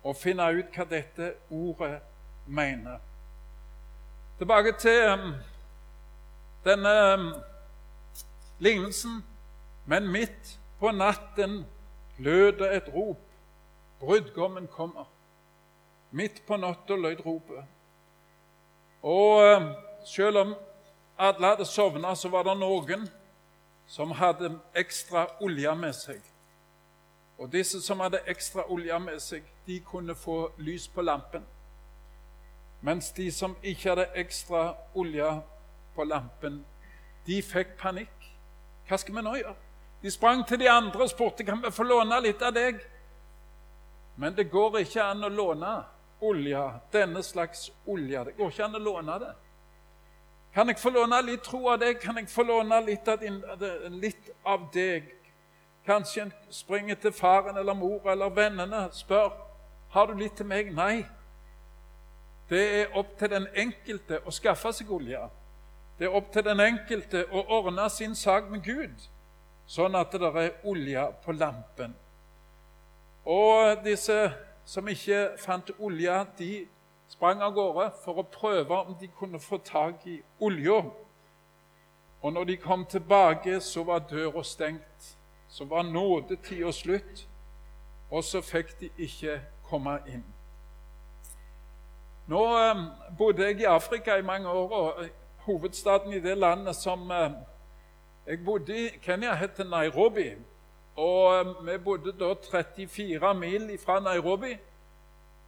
og 0.00 0.16
finne 0.16 0.46
ut 0.48 0.72
hva 0.72 0.86
dette 0.88 1.26
ordet 1.52 1.98
mener. 2.48 2.96
Tilbake 4.38 4.72
til 4.80 5.10
um, 5.12 5.34
denne 6.64 6.94
um, 7.12 7.28
lignelsen. 8.64 9.20
Men 9.84 10.08
midt 10.08 10.56
på 10.80 10.90
natten 10.96 11.66
lød 12.18 12.52
det 12.64 12.74
et 12.78 12.88
rop. 12.94 13.20
Brudgommen 14.00 14.72
kommer. 14.72 15.04
Midt 16.16 16.46
på 16.46 16.56
natta 16.56 16.96
lød 16.96 17.26
ropet. 17.26 17.64
Og 19.02 19.56
um, 19.56 19.72
selv 20.08 20.46
om 20.46 20.56
alle 21.18 21.46
hadde 21.46 21.68
sovna, 21.68 22.16
så 22.16 22.32
var 22.32 22.48
det 22.48 22.56
noen 22.56 23.04
som 23.92 24.10
hadde 24.10 24.48
ekstra 24.74 25.26
olje 25.44 25.74
med 25.76 25.92
seg. 25.92 26.20
Og 27.36 27.50
disse 27.52 27.80
som 27.84 28.00
hadde 28.00 28.22
ekstra 28.26 28.64
olje 28.72 28.98
med 29.04 29.18
seg, 29.20 29.44
de 29.66 29.76
kunne 29.84 30.14
få 30.16 30.46
lys 30.64 30.86
på 30.88 31.04
lampen. 31.04 31.44
Mens 32.80 33.10
de 33.12 33.26
som 33.32 33.52
ikke 33.62 33.90
hadde 33.90 34.06
ekstra 34.22 34.62
olje 34.96 35.28
på 35.94 36.06
lampen, 36.08 36.62
de 37.26 37.42
fikk 37.44 37.76
panikk. 37.82 38.30
Hva 38.88 38.96
skal 38.96 39.18
vi 39.18 39.26
nå 39.26 39.36
gjøre? 39.42 39.54
De 40.02 40.10
sprang 40.10 40.40
til 40.48 40.62
de 40.64 40.72
andre 40.72 41.04
og 41.04 41.12
spurte 41.12 41.44
kan 41.44 41.60
vi 41.60 41.70
få 41.70 41.84
låne 41.84 42.16
litt 42.24 42.40
av 42.42 42.56
deg. 42.56 42.80
Men 44.16 44.32
det 44.40 44.48
går 44.48 44.80
ikke 44.86 45.04
an 45.04 45.28
å 45.28 45.28
låne 45.28 45.76
olje, 46.24 46.64
denne 46.96 47.20
slags 47.22 47.68
olje. 47.84 48.24
Det 48.24 48.38
går 48.40 48.56
ikke 48.56 48.70
an 48.70 48.80
å 48.80 48.86
låne 48.88 49.20
det. 49.20 49.34
Kan 50.54 50.68
jeg 50.68 50.78
få 50.78 50.90
låne 50.90 51.22
litt 51.24 51.42
tro 51.46 51.64
av 51.72 51.78
deg? 51.80 51.96
Kan 52.00 52.18
jeg 52.20 52.28
få 52.28 52.44
låne 52.44 52.80
litt 52.84 53.08
av, 53.08 53.20
din, 53.20 53.40
litt 54.00 54.28
av 54.44 54.66
deg? 54.74 55.08
Kanskje 55.86 56.26
en 56.26 56.32
springer 56.52 56.98
til 57.00 57.12
faren 57.12 57.56
eller 57.56 57.74
mor 57.74 58.04
eller 58.12 58.30
vennene 58.30 58.84
og 58.86 58.94
spør 58.94 59.32
har 59.92 60.06
du 60.06 60.14
litt 60.20 60.36
til 60.36 60.46
meg. 60.46 60.68
Nei. 60.76 61.04
Det 62.48 62.62
er 62.82 62.98
opp 63.00 63.16
til 63.18 63.32
den 63.32 63.48
enkelte 63.56 64.20
å 64.28 64.34
skaffe 64.34 64.74
seg 64.76 64.92
olje. 64.92 65.20
Det 65.98 66.08
er 66.08 66.16
opp 66.16 66.28
til 66.34 66.44
den 66.44 66.60
enkelte 66.60 67.24
å 67.32 67.44
ordne 67.58 67.88
sin 67.92 68.14
sak 68.18 68.48
med 68.50 68.64
Gud, 68.64 69.08
sånn 69.68 69.96
at 69.96 70.12
det 70.12 70.30
er 70.36 70.54
olje 70.68 71.04
på 71.24 71.32
lampen. 71.36 71.94
Og 73.24 73.84
disse 73.84 74.16
som 74.68 74.88
ikke 74.88 75.36
fant 75.40 75.70
olje, 75.78 76.16
de 76.38 76.52
sprang 77.12 77.42
av 77.42 77.52
gårde 77.52 77.90
for 78.04 78.22
å 78.22 78.28
prøve 78.32 78.76
om 78.86 78.94
de 79.00 79.08
kunne 79.18 79.40
få 79.40 79.58
tak 79.64 80.06
i 80.08 80.22
olja. 80.40 80.80
Og 82.22 82.32
når 82.32 82.44
de 82.44 82.56
kom 82.56 82.84
tilbake, 82.86 83.60
så 83.60 83.84
var 83.84 84.06
døra 84.10 84.42
stengt. 84.42 85.16
Så 85.48 85.64
var 85.68 85.82
nådetida 85.82 86.72
slutt, 86.72 87.26
og 88.10 88.24
så 88.24 88.40
fikk 88.40 88.78
de 88.80 88.88
ikke 88.96 89.40
komme 89.68 89.98
inn. 90.08 90.24
Nå 92.32 92.40
eh, 92.56 92.80
bodde 93.18 93.44
jeg 93.44 93.60
i 93.60 93.68
Afrika 93.68 94.16
i 94.16 94.24
mange 94.24 94.48
år, 94.48 94.72
og 94.72 95.04
hovedstaden 95.44 96.12
i 96.12 96.20
det 96.20 96.38
landet 96.38 96.76
som 96.76 97.10
eh, 97.10 97.34
jeg 98.26 98.44
bodde 98.44 98.78
i, 98.78 98.88
Kenya, 99.02 99.34
heter 99.34 99.68
Nairobi. 99.68 100.30
Og 100.96 101.40
eh, 101.40 101.54
vi 101.66 101.78
bodde 101.84 102.14
da 102.16 102.34
34 102.34 103.34
mil 103.34 103.78
fra 103.84 104.00
Nairobi. 104.00 104.56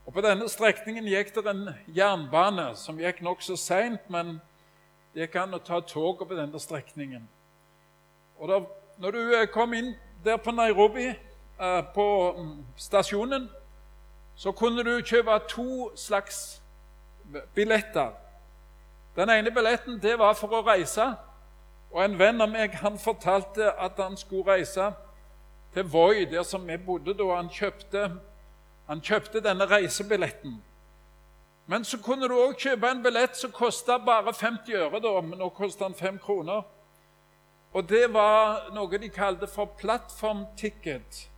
Og 0.06 0.12
På 0.12 0.20
denne 0.20 0.48
strekningen 0.48 1.06
gikk 1.08 1.32
det 1.34 1.46
en 1.48 1.68
jernbane 1.96 2.74
som 2.76 2.98
gikk 3.00 3.22
nokså 3.24 3.56
seint, 3.56 4.10
men 4.12 4.40
det 5.14 5.24
gikk 5.24 5.38
an 5.40 5.56
å 5.56 5.62
ta 5.64 5.80
toget 5.80 6.28
på 6.28 6.36
denne 6.36 6.60
strekningen. 6.60 7.24
Og 8.36 8.50
da, 8.50 8.58
når 9.00 9.16
du 9.16 9.20
eh, 9.36 9.46
kom 9.48 9.72
inn 9.72 9.94
der 10.24 10.36
på 10.36 10.52
Nairobi, 10.52 11.06
eh, 11.08 11.80
på 11.94 12.06
mm, 12.36 12.58
stasjonen, 12.76 13.48
så 14.36 14.52
kunne 14.52 14.84
du 14.84 15.00
kjøpe 15.00 15.38
to 15.48 15.90
slags 15.96 16.60
billetter. 17.54 18.12
Den 19.16 19.30
ene 19.30 19.50
billetten 19.54 20.00
det 20.02 20.18
var 20.18 20.34
for 20.34 20.52
å 20.52 20.64
reise. 20.66 21.14
Og 21.94 22.04
En 22.04 22.18
venn 22.18 22.42
av 22.42 22.50
meg 22.50 22.74
han 22.82 22.98
fortalte 22.98 23.70
at 23.72 23.96
han 24.02 24.16
skulle 24.16 24.52
reise 24.52 24.90
til 25.74 25.88
Voi, 25.88 26.24
der 26.24 26.42
som 26.42 26.66
vi 26.68 26.76
bodde 26.76 27.14
da. 27.14 27.36
Han 27.36 27.48
kjøpte 27.48 28.10
han 28.86 29.00
kjøpte 29.00 29.40
denne 29.40 29.66
reisebilletten. 29.70 30.62
Men 31.66 31.84
så 31.84 31.98
kunne 31.98 32.28
du 32.28 32.34
òg 32.36 32.58
kjøpe 32.60 32.90
en 32.90 33.02
billett 33.02 33.36
som 33.36 33.52
kosta 33.52 33.96
bare 33.98 34.34
50 34.34 34.74
øre, 34.76 35.00
da, 35.00 35.20
men 35.20 35.38
nå 35.38 35.48
koster 35.48 35.88
den 35.88 35.94
5 35.94 36.18
kroner. 36.18 36.62
Og 37.72 37.88
det 37.88 38.12
var 38.12 38.68
noe 38.74 38.98
de 39.00 39.08
kalte 39.08 39.46
for 39.46 39.72
plattformticket. 39.78 41.30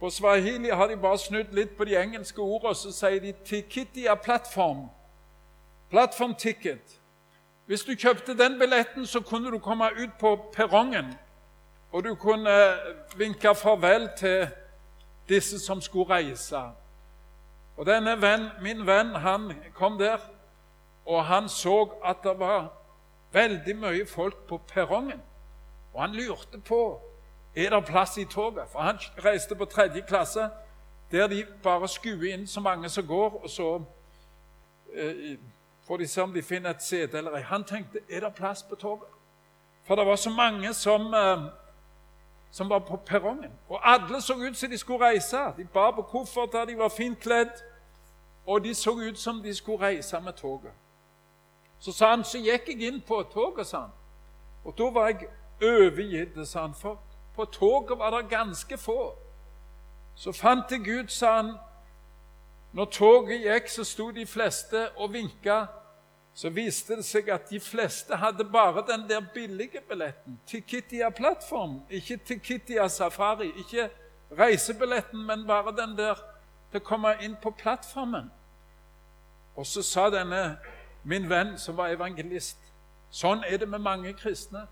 På 0.00 0.10
swahili 0.10 0.70
har 0.70 0.88
de 0.88 0.96
bare 0.96 1.18
snudd 1.18 1.52
litt 1.52 1.76
på 1.76 1.84
de 1.84 1.96
engelske 1.96 2.40
ordene, 2.40 2.74
så 2.74 2.92
sier 2.92 3.20
de 3.20 3.32
'tikitia 3.32 4.14
plattform'. 4.14 4.88
Plattformticket. 5.90 7.00
Hvis 7.66 7.84
du 7.84 7.94
kjøpte 7.94 8.38
den 8.38 8.58
billetten, 8.58 9.06
så 9.06 9.20
kunne 9.20 9.50
du 9.50 9.58
komme 9.58 9.90
ut 10.02 10.10
på 10.20 10.36
perrongen, 10.52 11.14
og 11.92 12.04
du 12.04 12.14
kunne 12.14 12.76
vinke 13.16 13.54
farvel 13.54 14.08
til 14.16 14.48
disse 15.30 15.58
som 15.58 15.80
skulle 15.80 16.10
reise. 16.10 16.60
Og 17.76 17.86
denne 17.86 18.16
venn, 18.22 18.50
Min 18.60 18.86
venn 18.86 19.14
han 19.14 19.52
kom 19.74 19.98
der, 19.98 20.18
og 21.06 21.24
han 21.24 21.48
så 21.48 21.92
at 22.04 22.16
det 22.22 22.38
var 22.38 22.72
veldig 23.32 23.76
mye 23.76 24.06
folk 24.06 24.46
på 24.48 24.58
perrongen. 24.68 25.22
Og 25.94 26.02
han 26.02 26.12
lurte 26.14 26.58
på 26.58 27.00
er 27.56 27.70
det 27.70 27.84
plass 27.84 28.18
i 28.18 28.24
toget. 28.24 28.68
For 28.72 28.78
han 28.78 28.98
reiste 29.24 29.54
på 29.54 29.64
tredje 29.64 30.00
klasse, 30.08 30.48
der 31.10 31.26
de 31.26 31.46
bare 31.62 31.88
skuer 31.88 32.34
inn 32.34 32.46
så 32.46 32.60
mange 32.60 32.88
som 32.88 33.06
går, 33.06 33.42
og 33.42 33.50
så 33.50 33.82
eh, 34.94 35.38
får 35.86 35.96
de 35.96 36.06
se 36.06 36.22
om 36.22 36.32
de 36.32 36.42
finner 36.42 36.70
et 36.70 36.82
sete 36.82 37.18
eller 37.18 37.34
ei. 37.36 37.42
Han 37.42 37.64
tenkte 37.64 37.98
er 38.10 38.20
det 38.20 38.34
plass 38.34 38.62
på 38.62 38.74
toget. 38.74 39.08
For 39.84 39.96
det 39.96 40.06
var 40.06 40.16
så 40.16 40.30
mange 40.30 40.74
som 40.74 41.14
eh, 41.14 41.42
som 42.50 42.70
var 42.70 42.78
på 42.78 42.96
perrongen. 42.96 43.52
Og 43.68 43.92
alle 43.92 44.20
så 44.20 44.34
ut 44.34 44.56
som 44.56 44.70
de 44.70 44.78
skulle 44.78 45.04
reise. 45.06 45.38
De 45.56 45.64
bar 45.64 45.90
på 45.90 46.02
kofferter, 46.02 46.64
de 46.64 46.78
var 46.78 46.88
fint 46.88 47.18
kledd, 47.18 47.50
og 48.46 48.64
de 48.64 48.74
så 48.74 48.90
ut 48.90 49.18
som 49.18 49.42
de 49.42 49.54
skulle 49.54 49.80
reise 49.80 50.20
med 50.20 50.32
toget. 50.32 50.72
Så 51.78 51.92
sa 51.92 52.10
han, 52.10 52.24
så 52.24 52.38
gikk 52.38 52.68
jeg 52.68 52.82
inn 52.82 53.00
på 53.06 53.22
toget, 53.32 53.66
sa 53.66 53.80
han. 53.80 53.90
Og 54.64 54.74
da 54.78 54.90
var 54.90 55.08
jeg 55.08 55.28
overgitt, 55.62 56.48
sa 56.48 56.60
han, 56.60 56.74
for 56.74 56.98
på 57.36 57.44
toget 57.44 57.98
var 57.98 58.10
det 58.10 58.28
ganske 58.28 58.78
få. 58.78 59.14
Så 60.14 60.32
fant 60.32 60.70
jeg 60.70 61.00
ut, 61.00 61.12
sa 61.12 61.36
han, 61.36 61.54
når 62.72 62.84
toget 62.84 63.40
gikk, 63.40 63.68
så 63.68 63.84
sto 63.84 64.10
de 64.10 64.26
fleste 64.26 64.88
og 64.96 65.12
vinka 65.12 65.66
så 66.34 66.50
viste 66.50 66.96
det 66.96 67.04
seg 67.04 67.28
at 67.28 67.50
de 67.50 67.60
fleste 67.60 68.16
hadde 68.16 68.44
bare 68.44 68.84
den 68.88 69.08
der 69.08 69.20
billige 69.34 69.80
billetten. 69.88 70.40
Tikitia 70.46 71.10
plattform, 71.10 71.80
ikke 71.90 72.16
Tikitia 72.16 72.88
safari. 72.88 73.50
Ikke 73.58 73.90
reisebilletten, 74.38 75.26
men 75.26 75.46
bare 75.46 75.76
den 75.76 75.98
der 75.98 76.14
til 76.70 76.80
å 76.80 76.86
komme 76.86 77.14
inn 77.22 77.34
på 77.42 77.50
plattformen. 77.50 78.30
Og 79.56 79.66
så 79.66 79.82
sa 79.82 80.06
denne 80.10 80.58
min 81.02 81.28
venn, 81.30 81.56
som 81.58 81.76
var 81.76 81.90
evangelist, 81.90 82.58
sånn 83.10 83.42
er 83.48 83.58
det 83.58 83.68
med 83.68 83.82
mange 83.82 84.12
kristne. 84.14 84.66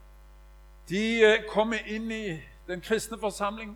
De 0.89 1.03
eh, 1.25 1.43
kommer 1.51 1.83
inn 1.87 2.11
i 2.11 2.39
den 2.69 2.81
kristne 2.81 3.19
forsamling. 3.19 3.75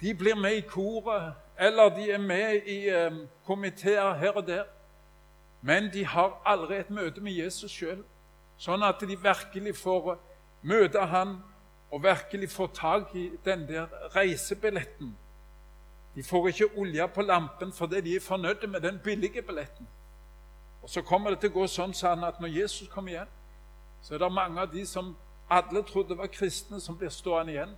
De 0.00 0.14
blir 0.14 0.34
med 0.34 0.56
i 0.56 0.64
koret, 0.66 1.34
eller 1.58 1.92
de 1.94 2.08
er 2.10 2.22
med 2.22 2.66
i 2.66 2.78
eh, 2.88 3.20
komiteer 3.46 4.14
her 4.18 4.40
og 4.40 4.46
der, 4.46 4.64
men 5.64 5.88
de 5.92 6.04
har 6.04 6.42
aldri 6.44 6.76
et 6.76 6.90
møte 6.92 7.22
med 7.24 7.32
Jesus 7.32 7.72
sjøl, 7.72 8.02
sånn 8.60 8.82
at 8.84 9.00
de 9.00 9.16
virkelig 9.16 9.72
får 9.80 10.18
møte 10.68 11.00
han 11.08 11.38
og 11.88 12.02
virkelig 12.04 12.50
får 12.52 12.66
tak 12.76 13.14
i 13.16 13.30
den 13.44 13.62
der 13.68 13.86
reisebilletten. 14.12 15.14
De 16.14 16.22
får 16.22 16.48
ikke 16.50 16.68
olje 16.76 17.06
på 17.08 17.24
lampen 17.24 17.72
fordi 17.72 18.00
de 18.04 18.16
er 18.16 18.20
fornøyde 18.20 18.66
med 18.66 18.80
den 18.80 18.98
billige 19.04 19.42
billetten. 19.42 19.88
Og 20.82 20.90
Så 20.90 21.02
kommer 21.02 21.30
det 21.30 21.40
til 21.40 21.50
å 21.50 21.60
gå 21.60 21.66
sånn 21.66 21.94
sånn 21.96 22.26
at 22.28 22.40
når 22.44 22.52
Jesus 22.60 22.88
kommer 22.92 23.14
igjen, 23.14 23.30
så 24.02 24.14
er 24.14 24.20
det 24.20 24.32
mange 24.32 24.60
av 24.60 24.68
de 24.72 24.84
som 24.86 25.14
alle 25.50 25.82
trodde 25.82 26.18
var 26.18 26.28
kristne, 26.28 26.80
som 26.80 26.98
blir 26.98 27.08
stående 27.08 27.52
igjen 27.52 27.72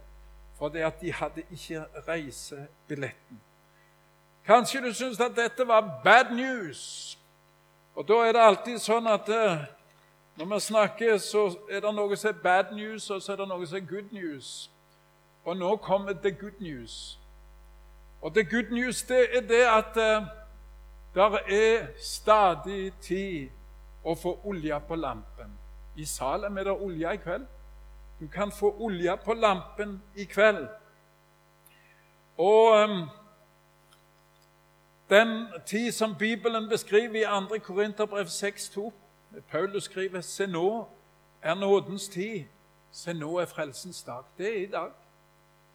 fordi 0.58 0.80
at 0.80 1.00
de 1.00 1.12
hadde 1.12 1.42
ikke 1.52 1.84
reisebilletten. 2.08 3.40
Kanskje 4.46 4.80
du 4.80 4.92
syns 4.94 5.20
at 5.20 5.36
dette 5.36 5.66
var 5.68 6.00
bad 6.04 6.32
news. 6.32 7.18
Og 7.96 8.08
da 8.08 8.14
er 8.14 8.32
det 8.32 8.40
alltid 8.44 8.80
sånn 8.84 9.06
at 9.08 9.28
eh, 9.32 9.62
når 10.36 10.50
vi 10.50 10.58
snakker, 10.60 11.18
så 11.18 11.46
er 11.72 11.80
det 11.80 11.92
noe 11.96 12.16
som 12.16 12.28
er 12.28 12.42
bad 12.42 12.74
news, 12.76 13.08
og 13.10 13.22
så 13.24 13.32
er 13.32 13.40
det 13.40 13.46
noe 13.48 13.66
som 13.66 13.78
er 13.78 13.86
good 13.88 14.12
news. 14.12 14.70
Og 15.44 15.56
nå 15.56 15.76
kommer 15.80 16.12
the 16.12 16.30
good 16.30 16.60
news. 16.60 17.18
Og 18.20 18.34
the 18.34 18.44
good 18.44 18.68
news 18.70 19.02
det 19.08 19.22
er 19.36 19.46
det 19.48 19.62
at 19.64 19.96
uh, 19.96 20.28
der 21.14 21.38
er 21.48 21.86
stadig 21.96 22.92
tid 23.00 23.48
å 24.04 24.12
få 24.14 24.34
olje 24.44 24.80
på 24.88 24.98
lampen. 25.00 25.56
I 25.96 26.04
Salem 26.04 26.58
er 26.58 26.68
det 26.68 26.76
olje 26.76 27.14
i 27.14 27.20
kveld. 27.22 27.46
Du 28.20 28.28
kan 28.28 28.52
få 28.52 28.74
olje 28.76 29.16
på 29.24 29.34
lampen 29.34 30.02
i 30.16 30.24
kveld. 30.28 30.66
Og 32.36 32.76
um, 32.76 33.06
den 35.10 35.46
tid 35.66 35.92
som 35.92 36.14
Bibelen 36.18 36.68
beskriver 36.68 37.42
i 37.44 37.48
2. 37.48 37.58
Korinterbrev 37.58 38.26
6,2 38.26 38.92
Paulus 39.50 39.84
skriver 39.84 40.20
se 40.20 40.46
nå 40.46 40.88
er 41.42 41.54
nådens 41.54 42.08
tid. 42.08 42.44
Se 42.90 43.12
nå 43.12 43.36
er 43.38 43.44
frelsens 43.44 44.02
dag. 44.02 44.22
Det 44.38 44.48
er 44.48 44.62
i 44.62 44.70
dag. 44.70 44.90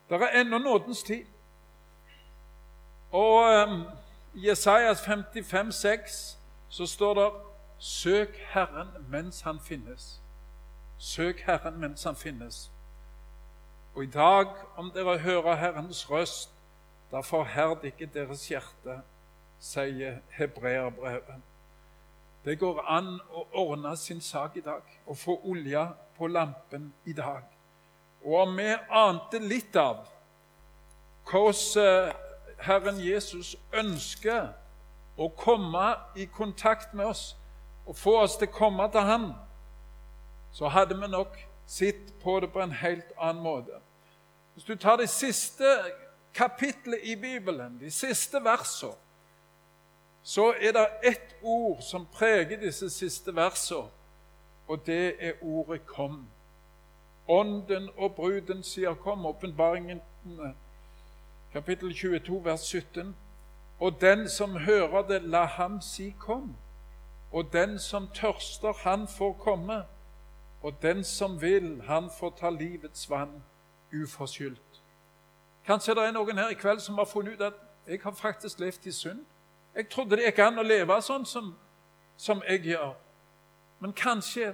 Det 0.09 0.21
er 0.21 0.41
ennå 0.41 0.57
nådens 0.57 1.03
tid. 1.03 1.25
Og 3.11 3.67
um, 3.67 3.83
i 4.33 4.47
Jesajas 4.49 5.05
55, 5.05 5.75
6, 5.75 6.39
så 6.69 6.85
står 6.85 7.13
det 7.13 7.31
Søk 7.79 8.37
Herren 8.37 8.87
mens 9.09 9.41
han 9.41 9.59
finnes. 9.59 10.21
Søk 10.97 11.39
Herren 11.39 11.79
mens 11.79 12.03
han 12.03 12.15
finnes. 12.15 12.71
Og 13.95 14.03
i 14.03 14.07
dag, 14.07 14.47
om 14.75 14.91
dere 14.91 15.17
hører 15.17 15.55
Herrens 15.55 16.11
røst, 16.11 16.49
da 17.11 17.19
forherd 17.19 17.83
ikke 17.83 18.05
deres 18.05 18.47
hjerte, 18.47 19.01
sier 19.61 20.19
hebreerbrevet. 20.37 21.41
Det 22.45 22.57
går 22.59 22.81
an 22.89 23.19
å 23.29 23.45
ordne 23.61 23.93
sin 23.97 24.21
sak 24.21 24.57
i 24.57 24.63
dag, 24.65 24.81
å 25.05 25.13
få 25.13 25.37
olje 25.45 25.83
på 26.17 26.27
lampen 26.27 26.89
i 27.05 27.13
dag. 27.13 27.45
Og 28.25 28.39
om 28.41 28.57
vi 28.57 28.71
ante 28.89 29.39
litt 29.39 29.75
av 29.77 30.07
hvordan 31.29 31.83
eh, 31.83 32.15
Herren 32.61 32.97
Jesus 33.01 33.53
ønsker 33.73 34.49
å 35.17 35.29
komme 35.37 35.93
i 36.17 36.25
kontakt 36.25 36.93
med 36.97 37.13
oss 37.13 37.35
og 37.85 37.97
få 37.97 38.15
oss 38.23 38.37
til 38.37 38.49
å 38.49 38.55
komme 38.55 38.87
til 38.93 39.05
Han, 39.05 39.31
så 40.53 40.69
hadde 40.69 40.97
vi 40.97 41.09
nok 41.09 41.37
sett 41.65 42.11
på 42.21 42.39
det 42.39 42.51
på 42.53 42.61
en 42.61 42.73
helt 42.73 43.13
annen 43.17 43.43
måte. 43.43 43.77
Hvis 44.53 44.65
du 44.65 44.75
tar 44.75 44.97
de 44.97 45.07
siste 45.07 45.65
kapitlene 46.33 46.99
i 47.05 47.15
Bibelen, 47.15 47.79
de 47.79 47.91
siste 47.91 48.41
versene, 48.43 48.97
så 50.23 50.53
er 50.61 50.71
det 50.71 50.87
ett 51.03 51.35
ord 51.41 51.81
som 51.81 52.05
preger 52.05 52.59
disse 52.59 52.89
siste 52.89 53.35
versene, 53.35 53.89
og 54.67 54.85
det 54.85 55.15
er 55.19 55.33
ordet 55.41 55.81
'kom'. 55.85 56.27
Ånden 57.27 57.89
og 57.97 58.15
bruden 58.15 58.63
sier 58.63 58.93
'kom'. 58.93 59.25
Åpenbaringen 59.25 60.01
kapittel 61.53 61.93
22, 61.93 62.45
vers 62.45 62.59
17. 62.59 63.15
Og 63.79 64.01
den 64.01 64.29
som 64.29 64.57
hører 64.57 65.07
det, 65.07 65.23
la 65.23 65.45
ham 65.45 65.81
si 65.81 66.15
'kom'. 66.19 66.55
Og 67.31 67.53
den 67.53 67.79
som 67.79 68.07
tørster, 68.07 68.73
han 68.73 69.07
får 69.07 69.33
komme. 69.33 69.83
Og 70.61 70.73
den 70.81 71.03
som 71.03 71.41
vil, 71.41 71.81
han 71.81 72.09
får 72.19 72.37
ta 72.39 72.49
livets 72.49 73.09
vann 73.09 73.43
uforskyldt. 74.03 74.81
Kanskje 75.65 75.95
det 75.95 76.03
er 76.03 76.11
noen 76.11 76.37
her 76.37 76.49
i 76.49 76.53
kveld 76.53 76.79
som 76.79 76.97
har 76.97 77.05
funnet 77.05 77.33
ut 77.33 77.41
at 77.41 77.53
jeg 77.87 77.99
har 78.03 78.11
faktisk 78.11 78.59
levd 78.59 78.85
i 78.85 78.91
synd. 78.91 79.25
Jeg 79.75 79.89
trodde 79.89 80.15
det 80.15 80.25
gikk 80.25 80.39
an 80.43 80.59
å 80.59 80.65
leve 80.67 80.97
sånn 81.01 81.25
som, 81.25 81.53
som 82.17 82.43
jeg 82.47 82.65
gjør. 82.73 82.93
Men 83.79 83.93
kanskje 83.93 84.51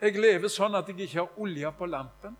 jeg 0.00 0.18
lever 0.20 0.48
sånn 0.48 0.74
at 0.74 0.88
jeg 0.88 1.00
ikke 1.00 1.20
har 1.20 1.40
olje 1.40 1.72
på 1.78 1.86
lampen. 1.86 2.36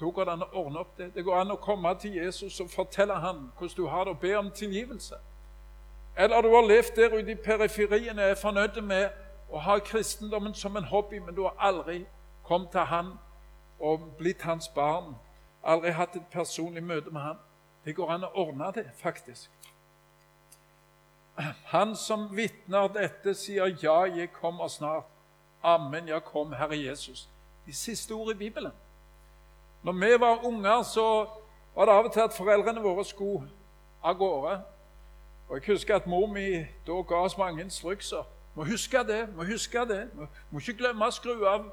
Da 0.00 0.10
går 0.14 0.24
det 0.24 0.32
an 0.32 0.42
å 0.46 0.50
ordne 0.60 0.82
opp 0.82 0.96
det. 0.98 1.08
Det 1.14 1.24
går 1.26 1.40
an 1.40 1.54
å 1.54 1.62
komme 1.62 1.94
til 1.98 2.14
Jesus 2.18 2.60
og 2.60 2.70
fortelle 2.70 3.14
han 3.18 3.48
hvordan 3.58 3.76
du 3.76 3.86
har 3.90 4.04
det, 4.04 4.14
og 4.14 4.20
be 4.22 4.34
om 4.38 4.50
tilgivelse. 4.50 5.18
Eller 6.16 6.42
du 6.42 6.48
har 6.54 6.66
levd 6.66 6.96
der 6.96 7.14
ute 7.14 7.32
i 7.32 7.34
periferien 7.34 8.18
og 8.18 8.24
er 8.24 8.38
fornøyd 8.38 8.80
med 8.82 9.10
å 9.50 9.62
ha 9.62 9.78
kristendommen 9.78 10.54
som 10.54 10.76
en 10.76 10.86
hobby, 10.90 11.18
men 11.18 11.34
du 11.34 11.42
har 11.46 11.54
aldri 11.58 12.04
kommet 12.46 12.70
til 12.70 12.86
han 12.90 13.12
og 13.78 14.06
blitt 14.18 14.42
hans 14.42 14.68
barn. 14.68 15.14
Aldri 15.62 15.90
hatt 15.90 16.16
et 16.16 16.30
personlig 16.32 16.82
møte 16.82 17.10
med 17.10 17.22
han. 17.22 17.38
Det 17.84 17.94
går 17.94 18.10
an 18.10 18.26
å 18.26 18.32
ordne 18.34 18.72
det, 18.74 18.86
faktisk. 18.98 19.50
Han 21.64 21.96
som 21.96 22.36
vitner 22.36 22.88
dette, 22.88 23.34
sier 23.34 23.66
'Ja, 23.66 24.02
jeg 24.02 24.32
kommer 24.32 24.68
snart'. 24.68 25.04
Amen, 25.62 26.08
jeg 26.08 26.24
kom, 26.24 26.52
Herre 26.52 26.78
Jesus. 26.78 27.28
De 27.66 27.72
siste 27.72 28.12
ord 28.12 28.34
i 28.34 28.38
Bibelen. 28.38 28.72
Når 29.82 29.92
vi 29.92 30.20
var 30.20 30.44
unger, 30.44 30.82
så 30.82 31.28
var 31.74 31.84
det 31.84 31.92
av 31.92 32.04
og 32.04 32.12
til 32.12 32.20
at 32.20 32.32
foreldrene 32.32 32.80
våre 32.80 33.04
skulle 33.04 33.50
av 34.02 34.14
gårde. 34.14 34.62
Og 35.48 35.56
Jeg 35.56 35.62
husker 35.66 35.96
at 35.96 36.06
mor 36.06 36.26
mi 36.26 36.58
da 36.86 36.92
ga 36.92 37.14
oss 37.14 37.38
mange 37.38 37.62
instrukser. 37.62 38.24
Må 38.54 38.64
huske 38.64 38.98
det, 38.98 39.28
må 39.36 39.44
huske 39.44 39.78
det. 39.78 40.08
Må, 40.14 40.26
må 40.50 40.58
ikke 40.58 40.78
glemme 40.78 41.06
å 41.06 41.10
skru 41.10 41.46
av 41.46 41.68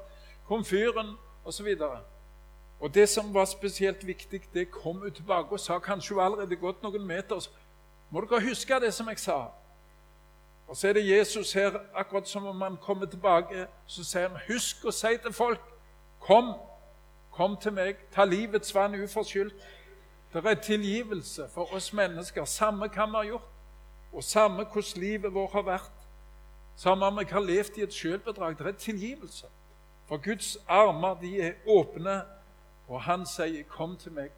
komfyren 0.46 1.16
osv. 1.44 1.66
Og, 1.80 1.98
og 2.80 2.94
det 2.94 3.08
som 3.08 3.34
var 3.34 3.44
spesielt 3.44 4.06
viktig, 4.06 4.42
det 4.54 4.70
kom 4.70 4.96
hun 5.02 5.12
tilbake 5.12 5.52
og 5.52 5.60
sa 5.60 5.78
kanskje 5.78 6.14
hun 6.14 6.24
allerede 6.24 6.56
gått 6.56 6.82
noen 6.82 7.06
meter. 7.06 7.48
Må 8.10 8.20
dere 8.20 8.42
huske 8.48 8.80
det 8.80 8.94
som 8.94 9.08
jeg 9.08 9.18
sa. 9.18 9.38
Og 10.66 10.76
så 10.76 10.88
er 10.88 10.92
det 10.92 11.08
Jesus 11.08 11.52
her, 11.52 11.78
akkurat 11.94 12.28
som 12.28 12.46
om 12.46 12.60
han 12.60 12.76
kommer 12.76 13.06
tilbake, 13.06 13.66
så 13.86 14.04
sier 14.04 14.28
han, 14.28 14.38
husk 14.48 14.84
å 14.84 14.94
si 14.94 15.14
til 15.22 15.32
folk 15.32 15.72
Kom, 16.26 16.54
kom 17.30 17.54
til 17.62 17.72
meg, 17.72 18.00
ta 18.10 18.24
livets 18.24 18.74
vann 18.74 18.96
uforskyldt. 18.98 19.54
Det 20.32 20.42
er 20.46 20.54
tilgivelse 20.54 21.46
for 21.54 21.74
oss 21.74 21.92
mennesker, 21.92 22.44
samme 22.44 22.88
hva 22.88 23.06
vi 23.06 23.14
har 23.14 23.28
gjort, 23.28 23.52
og 24.12 24.24
samme 24.24 24.64
hvordan 24.64 25.02
livet 25.02 25.34
vårt 25.34 25.52
har 25.52 25.62
vært. 25.62 26.06
Samme 26.76 27.06
om 27.06 27.18
vi 27.18 27.28
har 27.30 27.40
levd 27.40 27.78
i 27.78 27.84
et 27.86 27.94
sjølbedrag. 27.94 28.58
Det 28.58 28.66
er 28.66 28.72
tilgivelse. 28.72 29.46
For 30.08 30.16
Guds 30.16 30.58
armer 30.68 31.14
de 31.20 31.40
er 31.40 31.52
åpne, 31.66 32.22
og 32.88 33.02
han 33.02 33.26
sier, 33.26 33.62
'Kom 33.62 33.96
til 33.96 34.12
meg'. 34.12 34.32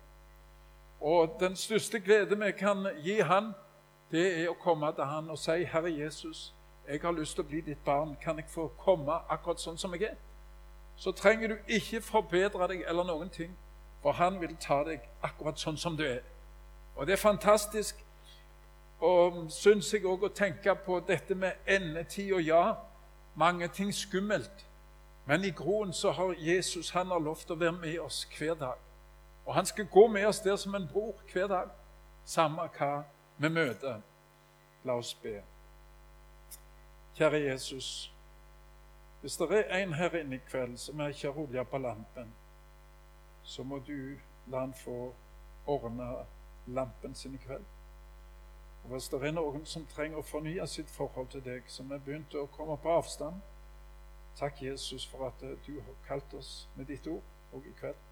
Og 1.01 1.37
Den 1.41 1.57
største 1.57 2.01
glede 2.01 2.39
vi 2.39 2.53
kan 2.53 2.87
gi 3.03 3.21
Han, 3.21 3.53
det 4.11 4.43
er 4.43 4.49
å 4.49 4.55
komme 4.55 4.93
til 4.93 5.05
Han 5.05 5.31
og 5.31 5.39
si, 5.39 5.65
'Herre 5.65 5.93
Jesus, 5.99 6.55
jeg 6.89 7.01
har 7.01 7.13
lyst 7.13 7.35
til 7.35 7.45
å 7.45 7.49
bli 7.49 7.61
ditt 7.61 7.85
barn. 7.85 8.17
Kan 8.21 8.37
jeg 8.37 8.45
få 8.49 8.69
komme 8.79 9.13
akkurat 9.29 9.61
sånn 9.61 9.79
som 9.79 9.95
jeg 9.95 10.03
er?' 10.03 10.17
Så 10.97 11.13
trenger 11.13 11.49
du 11.49 11.57
ikke 11.67 12.01
forbedre 12.01 12.69
deg 12.69 12.85
eller 12.89 13.05
noen 13.05 13.31
ting, 13.31 13.57
for 14.03 14.13
Han 14.13 14.41
vil 14.41 14.57
ta 14.57 14.85
deg 14.85 15.01
akkurat 15.23 15.59
sånn 15.59 15.77
som 15.77 15.97
du 15.97 16.05
er. 16.05 16.21
Og 16.97 17.07
det 17.07 17.13
er 17.13 17.17
fantastisk 17.17 18.05
og 19.01 19.47
syns 19.51 19.93
jeg 19.95 20.07
òg 20.07 20.25
å 20.27 20.35
tenke 20.35 20.75
på 20.75 21.01
dette 21.07 21.35
med 21.35 21.53
endetid 21.67 22.33
og 22.33 22.43
ja. 22.43 22.75
Mange 23.39 23.69
ting 23.69 23.95
skummelt. 23.95 24.67
Men 25.27 25.45
i 25.45 25.51
groen 25.51 25.93
så 25.93 26.11
har 26.11 26.35
Jesus 26.39 26.91
han 26.91 27.07
har 27.07 27.21
lovt 27.23 27.51
å 27.51 27.55
være 27.55 27.73
med 27.73 28.01
oss 28.01 28.25
hver 28.39 28.55
dag. 28.59 28.88
Og 29.49 29.55
han 29.55 29.67
skal 29.67 29.87
gå 29.87 30.07
med 30.07 30.27
oss 30.27 30.41
der 30.41 30.57
som 30.57 30.75
en 30.75 30.89
bror 30.93 31.15
hver 31.33 31.47
dag, 31.47 31.69
samme 32.25 32.67
hva 32.79 33.03
vi 33.39 33.49
møter. 33.49 34.01
La 34.85 34.93
oss 35.01 35.15
be. 35.15 35.39
Kjære 37.17 37.39
Jesus. 37.41 38.13
Hvis 39.21 39.37
det 39.37 39.47
er 39.51 39.79
en 39.79 39.95
her 39.95 40.17
inne 40.19 40.37
i 40.37 40.45
kveld 40.51 40.77
som 40.77 41.01
ikke 41.01 41.33
har 41.33 41.39
olje 41.41 41.65
på 41.65 41.79
lampen, 41.79 42.35
så 43.43 43.63
må 43.63 43.79
du 43.79 44.19
la 44.47 44.61
han 44.61 44.75
få 44.75 45.15
ordne 45.67 46.11
lampen 46.67 47.15
sin 47.15 47.35
i 47.35 47.41
kveld. 47.47 47.65
Og 48.85 48.91
Hvis 48.91 49.09
det 49.09 49.23
er 49.23 49.33
noen 49.33 49.65
som 49.67 49.87
trenger 49.87 50.19
å 50.19 50.29
fornye 50.29 50.67
sitt 50.67 50.91
forhold 50.91 51.33
til 51.33 51.45
deg, 51.45 51.65
som 51.67 51.93
er 51.93 52.05
begynt 52.05 52.35
å 52.35 52.47
komme 52.53 52.77
på 52.77 52.93
avstand, 53.01 53.41
takk, 54.37 54.63
Jesus, 54.63 55.07
for 55.07 55.27
at 55.27 55.41
du 55.41 55.81
har 55.81 55.97
kalt 56.07 56.35
oss 56.35 56.69
med 56.77 56.93
ditt 56.93 57.07
ord 57.07 57.25
òg 57.57 57.65
i 57.65 57.75
kveld. 57.81 58.08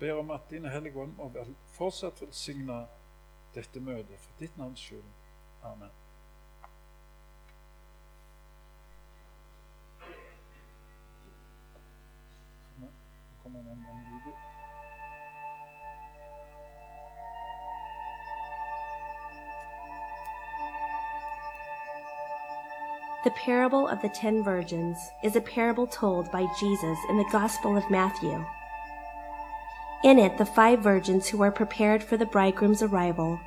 Ber 0.00 0.18
om 0.18 0.30
at 0.30 0.50
Din 0.50 0.64
Hellige 0.64 1.00
Ånd 1.00 1.16
må 1.16 1.32
fortsatt 1.74 2.22
velsigne 2.22 2.86
dette 3.54 3.80
møtet. 3.80 4.18
For 4.18 4.38
ditt 4.38 4.56
navns 4.58 4.80
skyld. 4.80 5.10
Amen. 5.62 5.90
The 23.24 23.30
parable 23.30 23.86
of 23.86 24.02
the 24.02 24.08
ten 24.08 24.42
virgins 24.42 24.98
is 25.22 25.36
a 25.36 25.40
parable 25.40 25.86
told 25.86 26.32
by 26.32 26.44
Jesus 26.58 26.98
in 27.08 27.16
the 27.16 27.28
Gospel 27.30 27.76
of 27.76 27.88
Matthew. 27.88 28.44
In 30.04 30.18
it, 30.18 30.36
the 30.36 30.44
five 30.44 30.80
virgins 30.80 31.28
who 31.28 31.42
are 31.42 31.52
prepared 31.52 32.02
for 32.02 32.16
the 32.16 32.26
bridegroom's 32.26 32.82
arrival 32.82 33.38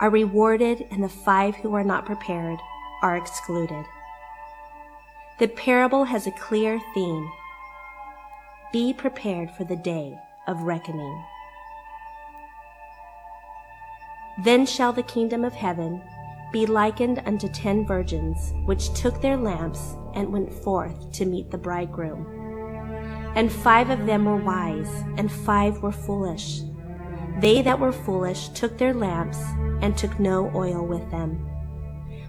are 0.00 0.10
rewarded, 0.10 0.86
and 0.90 1.04
the 1.04 1.08
five 1.08 1.54
who 1.56 1.74
are 1.74 1.84
not 1.84 2.04
prepared 2.04 2.58
are 3.02 3.16
excluded. 3.16 3.84
The 5.38 5.48
parable 5.48 6.04
has 6.04 6.26
a 6.26 6.32
clear 6.32 6.80
theme 6.94 7.30
Be 8.72 8.92
prepared 8.92 9.50
for 9.52 9.64
the 9.64 9.76
day 9.76 10.18
of 10.48 10.62
reckoning. 10.62 11.24
Then 14.42 14.66
shall 14.66 14.92
the 14.92 15.02
kingdom 15.02 15.44
of 15.44 15.52
heaven 15.52 16.02
be 16.52 16.66
likened 16.66 17.22
unto 17.24 17.48
ten 17.48 17.86
virgins, 17.86 18.52
which 18.64 18.92
took 18.94 19.20
their 19.20 19.36
lamps 19.36 19.94
and 20.14 20.32
went 20.32 20.52
forth 20.52 21.12
to 21.12 21.24
meet 21.24 21.50
the 21.50 21.58
bridegroom. 21.58 22.39
And 23.34 23.52
five 23.52 23.90
of 23.90 24.06
them 24.06 24.24
were 24.24 24.36
wise, 24.36 24.90
and 25.16 25.30
five 25.30 25.82
were 25.82 25.92
foolish. 25.92 26.60
They 27.38 27.62
that 27.62 27.78
were 27.78 27.92
foolish 27.92 28.48
took 28.48 28.76
their 28.76 28.94
lamps, 28.94 29.38
and 29.80 29.96
took 29.96 30.18
no 30.20 30.50
oil 30.54 30.86
with 30.86 31.10
them. 31.10 31.46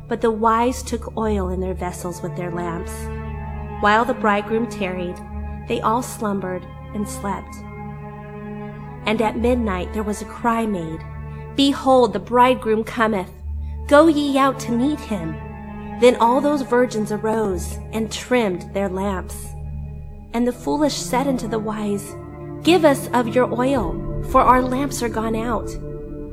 But 0.08 0.22
the 0.22 0.32
wise 0.32 0.84
took 0.84 1.18
oil 1.18 1.50
in 1.50 1.60
their 1.60 1.74
vessels 1.74 2.22
with 2.22 2.36
their 2.36 2.52
lamps. 2.52 2.94
While 3.82 4.06
the 4.06 4.14
bridegroom 4.14 4.68
tarried, 4.68 5.18
they 5.68 5.82
all 5.82 6.02
slumbered 6.02 6.66
and 6.94 7.08
slept. 7.08 7.56
And 9.06 9.22
at 9.22 9.38
midnight 9.38 9.94
there 9.94 10.04
was 10.04 10.22
a 10.22 10.26
cry 10.26 10.66
made, 10.66 11.00
Behold, 11.56 12.14
the 12.14 12.20
bridegroom 12.20 12.84
cometh 12.84 13.32
Go 13.88 14.08
ye 14.08 14.38
out 14.38 14.58
to 14.62 14.72
meet 14.72 15.00
him. 15.00 15.34
Then 16.00 16.16
all 16.16 16.40
those 16.40 16.62
virgins 16.62 17.12
arose 17.12 17.78
and 17.92 18.10
trimmed 18.10 18.74
their 18.74 18.88
lamps. 18.88 19.48
And 20.34 20.48
the 20.48 20.54
foolish 20.54 20.96
said 20.96 21.28
unto 21.28 21.48
the 21.48 21.60
wise, 21.60 22.16
Give 22.64 22.86
us 22.86 23.10
of 23.14 23.36
your 23.36 23.52
oil, 23.54 24.24
for 24.30 24.42
our 24.42 24.62
lamps 24.62 25.02
are 25.02 25.10
gone 25.10 25.36
out. 25.36 25.70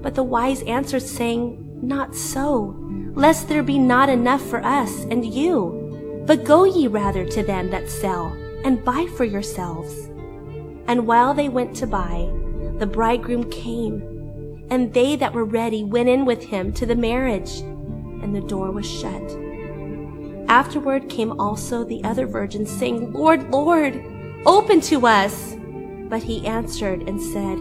But 0.02 0.14
the 0.14 0.22
wise 0.22 0.62
answered, 0.62 1.02
saying, 1.02 1.80
Not 1.82 2.14
so, 2.14 2.76
lest 3.14 3.48
there 3.48 3.62
be 3.62 3.78
not 3.78 4.08
enough 4.08 4.42
for 4.42 4.64
us 4.64 5.04
and 5.10 5.24
you. 5.24 6.24
But 6.26 6.44
go 6.44 6.64
ye 6.64 6.86
rather 6.86 7.24
to 7.24 7.42
them 7.42 7.70
that 7.70 7.88
sell, 7.88 8.26
and 8.64 8.84
buy 8.84 9.06
for 9.16 9.24
yourselves. 9.24 9.94
And 10.86 11.06
while 11.06 11.34
they 11.34 11.48
went 11.48 11.74
to 11.76 11.86
buy, 11.86 12.30
the 12.78 12.86
bridegroom 12.86 13.50
came 13.50 14.18
and 14.70 14.92
they 14.92 15.16
that 15.16 15.32
were 15.32 15.44
ready 15.44 15.82
went 15.84 16.08
in 16.08 16.24
with 16.24 16.44
him 16.44 16.72
to 16.74 16.86
the 16.86 16.94
marriage, 16.94 17.60
and 17.60 18.34
the 18.34 18.40
door 18.40 18.70
was 18.70 18.88
shut. 18.88 19.47
Afterward 20.48 21.10
came 21.10 21.38
also 21.38 21.84
the 21.84 22.02
other 22.04 22.26
virgins, 22.26 22.70
saying, 22.70 23.12
Lord, 23.12 23.50
Lord, 23.50 24.02
open 24.46 24.80
to 24.82 25.06
us. 25.06 25.54
But 26.08 26.22
he 26.22 26.46
answered 26.46 27.06
and 27.06 27.20
said, 27.20 27.58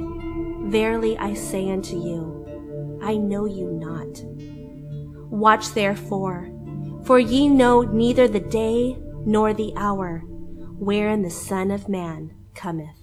Verily 0.72 1.18
I 1.18 1.34
say 1.34 1.70
unto 1.70 1.98
you, 1.98 3.00
I 3.04 3.18
know 3.18 3.46
you 3.46 3.72
not. 3.72 4.24
Watch 5.30 5.74
therefore, 5.74 6.50
for 7.04 7.20
ye 7.20 7.50
know 7.50 7.82
neither 7.82 8.28
the 8.28 8.40
day 8.40 8.98
nor 9.26 9.54
the 9.54 9.74
hour 9.76 10.20
wherein 10.80 11.24
the 11.24 11.30
Son 11.30 11.72
of 11.72 11.90
Man 11.90 12.34
cometh. 12.56 12.96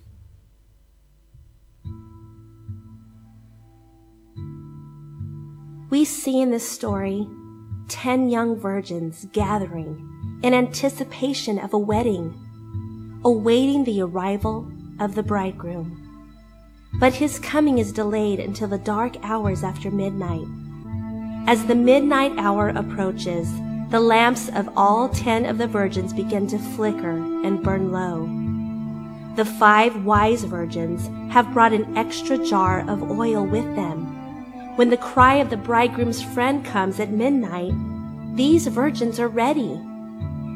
We 5.91 6.05
see 6.05 6.41
in 6.41 6.51
this 6.51 6.69
story 6.69 7.29
10 7.89 8.31
young 8.31 8.57
virgins 8.57 9.27
gathering 9.33 10.41
in 10.43 10.55
anticipation 10.55 11.59
of 11.59 11.73
a 11.73 11.79
wedding, 11.79 12.35
awaiting 13.25 13.85
the 13.85 14.01
arrival 14.01 14.71
of 15.01 15.15
the 15.15 15.23
bridegroom. 15.23 16.01
But 17.01 17.15
his 17.15 17.39
coming 17.39 17.79
is 17.79 17.93
delayed 17.93 18.41
until 18.41 18.69
the 18.69 18.79
dark 18.79 19.17
hours 19.23 19.65
after 19.65 19.91
midnight. 19.91 20.47
As 21.47 21.67
the 21.67 21.75
midnight 21.75 22.33
hour 22.39 22.69
approaches, 22.69 23.53
the 23.91 24.01
lamps 24.01 24.49
of 24.49 24.69
all 24.77 25.09
10 25.09 25.45
of 25.45 25.59
the 25.59 25.67
virgins 25.67 26.13
begin 26.13 26.47
to 26.49 26.59
flicker 26.59 27.17
and 27.45 27.63
burn 27.63 27.93
low. 27.93 28.27
The 29.37 29.45
five 29.45 30.05
wise 30.05 30.45
virgins 30.45 31.09
have 31.33 31.53
brought 31.53 31.73
an 31.73 31.97
extra 31.97 32.39
jar 32.47 32.89
of 32.89 33.11
oil 33.11 33.45
with 33.45 33.75
them 33.75 34.14
when 34.77 34.91
the 34.91 34.97
cry 34.97 35.37
of 35.37 35.51
the 35.51 35.57
bridegroom's 35.57 36.23
friend 36.23 36.65
comes 36.65 36.99
at 36.99 37.11
midnight, 37.11 37.73
these 38.35 38.67
virgins 38.67 39.21
are 39.21 39.29
ready. 39.29 39.81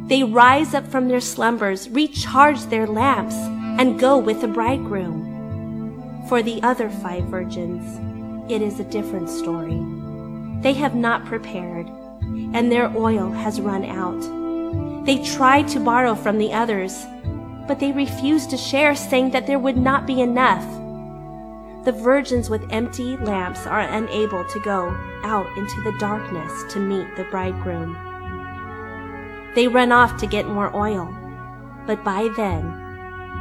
They 0.08 0.24
rise 0.24 0.74
up 0.74 0.86
from 0.86 1.06
their 1.06 1.20
slumbers, 1.20 1.88
recharge 1.90 2.62
their 2.64 2.86
lamps, 2.86 3.36
and 3.78 4.00
go 4.00 4.18
with 4.18 4.40
the 4.40 4.48
bridegroom. 4.48 6.26
For 6.28 6.42
the 6.42 6.60
other 6.62 6.90
five 6.90 7.24
virgins, 7.24 7.84
it 8.50 8.60
is 8.60 8.80
a 8.80 8.84
different 8.84 9.30
story. 9.30 9.80
They 10.62 10.72
have 10.72 10.96
not 10.96 11.24
prepared, 11.26 11.86
and 12.52 12.72
their 12.72 12.90
oil 12.96 13.30
has 13.30 13.60
run 13.60 13.84
out. 13.84 15.04
They 15.06 15.22
tried 15.22 15.68
to 15.68 15.80
borrow 15.80 16.14
from 16.16 16.38
the 16.38 16.52
others, 16.52 17.06
but 17.68 17.78
they 17.78 17.92
refused 17.92 18.50
to 18.50 18.56
share, 18.56 18.96
saying 18.96 19.30
that 19.30 19.46
there 19.46 19.58
would 19.58 19.76
not 19.76 20.06
be 20.06 20.20
enough. 20.20 20.64
The 21.88 21.92
virgins 21.92 22.50
with 22.50 22.66
empty 22.68 23.16
lamps 23.16 23.66
are 23.66 23.80
unable 23.80 24.44
to 24.44 24.60
go 24.60 24.90
out 25.24 25.46
into 25.56 25.80
the 25.80 25.96
darkness 25.98 26.70
to 26.74 26.78
meet 26.78 27.16
the 27.16 27.24
bridegroom. 27.24 27.94
They 29.54 29.68
run 29.68 29.90
off 29.90 30.18
to 30.18 30.26
get 30.26 30.46
more 30.46 30.70
oil, 30.76 31.08
but 31.86 32.04
by 32.04 32.28
then, 32.36 32.64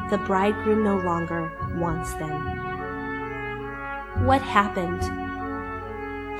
the 0.10 0.18
bridegroom 0.20 0.82
no 0.82 0.96
longer 0.96 1.52
wants 1.76 2.14
them. 2.14 2.42
What 4.26 4.42
happened? 4.42 5.04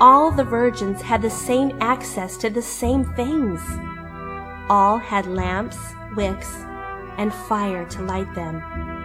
All 0.00 0.30
the 0.30 0.44
virgins 0.44 1.02
had 1.02 1.20
the 1.20 1.28
same 1.28 1.76
access 1.82 2.38
to 2.38 2.48
the 2.48 2.62
same 2.62 3.04
things. 3.16 3.60
All 4.70 4.96
had 4.96 5.26
lamps, 5.26 5.76
wicks, 6.16 6.50
and 7.18 7.34
fire 7.34 7.84
to 7.84 8.00
light 8.00 8.34
them. 8.34 8.97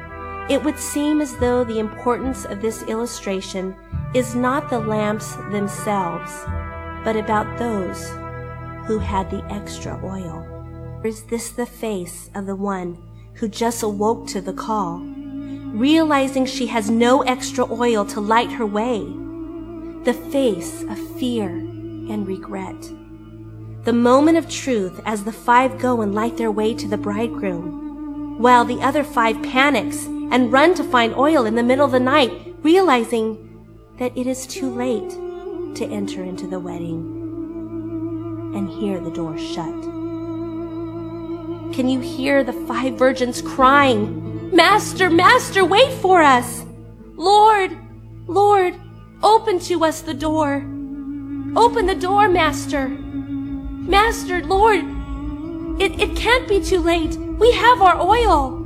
It 0.49 0.61
would 0.63 0.77
seem 0.77 1.21
as 1.21 1.37
though 1.37 1.63
the 1.63 1.79
importance 1.79 2.43
of 2.45 2.61
this 2.61 2.83
illustration 2.83 3.75
is 4.13 4.35
not 4.35 4.69
the 4.69 4.79
lamps 4.79 5.35
themselves, 5.51 6.31
but 7.03 7.15
about 7.15 7.57
those 7.57 8.09
who 8.85 8.99
had 8.99 9.31
the 9.31 9.43
extra 9.49 9.99
oil. 10.03 10.45
Is 11.03 11.23
this 11.23 11.49
the 11.51 11.65
face 11.65 12.29
of 12.35 12.45
the 12.45 12.55
one 12.55 12.97
who 13.35 13.47
just 13.47 13.83
awoke 13.83 14.27
to 14.27 14.41
the 14.41 14.53
call, 14.53 14.99
realizing 14.99 16.45
she 16.45 16.67
has 16.67 16.89
no 16.89 17.21
extra 17.21 17.65
oil 17.71 18.05
to 18.05 18.19
light 18.19 18.51
her 18.51 18.65
way? 18.65 18.99
The 20.03 20.13
face 20.31 20.83
of 20.83 20.99
fear 21.17 21.49
and 21.49 22.27
regret. 22.27 22.75
The 23.85 23.93
moment 23.93 24.37
of 24.37 24.49
truth 24.49 24.99
as 25.05 25.23
the 25.23 25.31
five 25.31 25.79
go 25.79 26.01
and 26.01 26.13
light 26.13 26.37
their 26.37 26.51
way 26.51 26.73
to 26.73 26.87
the 26.87 26.97
bridegroom, 26.97 28.37
while 28.39 28.65
the 28.65 28.81
other 28.81 29.03
five 29.03 29.41
panics 29.41 30.05
and 30.33 30.51
run 30.51 30.73
to 30.73 30.83
find 30.83 31.15
oil 31.15 31.45
in 31.45 31.53
the 31.53 31.61
middle 31.61 31.85
of 31.85 31.91
the 31.91 31.99
night, 31.99 32.55
realizing 32.63 33.37
that 33.99 34.17
it 34.17 34.25
is 34.25 34.47
too 34.47 34.67
late 34.67 35.11
to 35.75 35.85
enter 35.85 36.23
into 36.23 36.47
the 36.47 36.59
wedding 36.59 37.21
and 38.55 38.67
hear 38.67 38.99
the 38.99 39.11
door 39.11 39.37
shut. 39.37 39.83
Can 41.75 41.87
you 41.87 41.99
hear 41.99 42.43
the 42.43 42.51
five 42.51 42.95
virgins 42.95 43.43
crying, 43.43 44.55
Master, 44.55 45.07
Master, 45.07 45.63
wait 45.63 45.93
for 45.93 46.23
us! 46.23 46.65
Lord, 47.15 47.77
Lord, 48.25 48.73
open 49.21 49.59
to 49.59 49.85
us 49.85 50.01
the 50.01 50.15
door. 50.15 50.65
Open 51.55 51.85
the 51.85 51.93
door, 51.93 52.27
Master. 52.27 52.87
Master, 52.89 54.43
Lord, 54.43 54.83
it, 55.79 55.99
it 55.99 56.15
can't 56.15 56.47
be 56.47 56.59
too 56.59 56.79
late. 56.79 57.15
We 57.17 57.51
have 57.51 57.83
our 57.83 58.01
oil. 58.01 58.62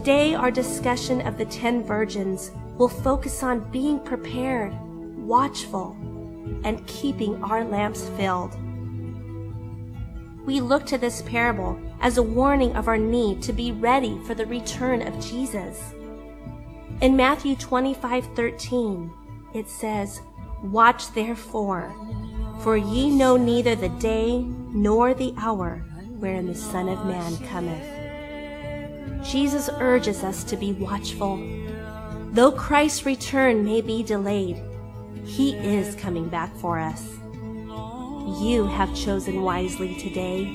Today, 0.00 0.34
our 0.34 0.50
discussion 0.50 1.20
of 1.26 1.36
the 1.36 1.44
ten 1.44 1.84
virgins 1.84 2.52
will 2.78 2.88
focus 2.88 3.42
on 3.42 3.70
being 3.70 4.00
prepared, 4.00 4.72
watchful, 5.18 5.94
and 6.64 6.86
keeping 6.86 7.44
our 7.44 7.64
lamps 7.64 8.08
filled. 8.16 8.56
We 10.46 10.62
look 10.62 10.86
to 10.86 10.96
this 10.96 11.20
parable 11.20 11.78
as 12.00 12.16
a 12.16 12.22
warning 12.22 12.74
of 12.76 12.88
our 12.88 12.96
need 12.96 13.42
to 13.42 13.52
be 13.52 13.72
ready 13.72 14.18
for 14.24 14.34
the 14.34 14.46
return 14.46 15.06
of 15.06 15.22
Jesus. 15.22 15.92
In 17.02 17.14
Matthew 17.14 17.54
25:13, 17.54 19.10
it 19.52 19.68
says, 19.68 20.22
"Watch 20.64 21.12
therefore, 21.12 21.92
for 22.60 22.78
ye 22.78 23.10
know 23.10 23.36
neither 23.36 23.74
the 23.74 23.90
day 23.90 24.46
nor 24.72 25.12
the 25.12 25.34
hour 25.36 25.84
wherein 26.18 26.46
the 26.46 26.54
Son 26.54 26.88
of 26.88 27.04
Man 27.04 27.36
cometh." 27.48 27.99
Jesus 29.24 29.68
urges 29.78 30.24
us 30.24 30.44
to 30.44 30.56
be 30.56 30.72
watchful. 30.72 31.36
Though 32.32 32.52
Christ's 32.52 33.06
return 33.06 33.64
may 33.64 33.80
be 33.80 34.02
delayed, 34.02 34.62
he 35.24 35.54
is 35.54 35.94
coming 35.96 36.28
back 36.28 36.54
for 36.56 36.78
us. 36.78 37.06
You 38.40 38.66
have 38.66 38.94
chosen 38.94 39.42
wisely 39.42 39.94
today, 39.96 40.46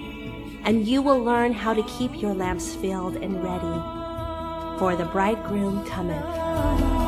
and 0.63 0.88
you 0.88 1.01
will 1.01 1.24
learn 1.24 1.53
how 1.53 1.74
to 1.74 1.84
keep 1.84 2.22
your 2.22 2.34
lamps 2.34 2.74
filled 2.76 3.18
and 3.18 3.43
ready, 3.43 4.80
for 4.80 4.95
the 4.95 5.05
bridegroom 5.11 5.86
cometh. 5.86 7.05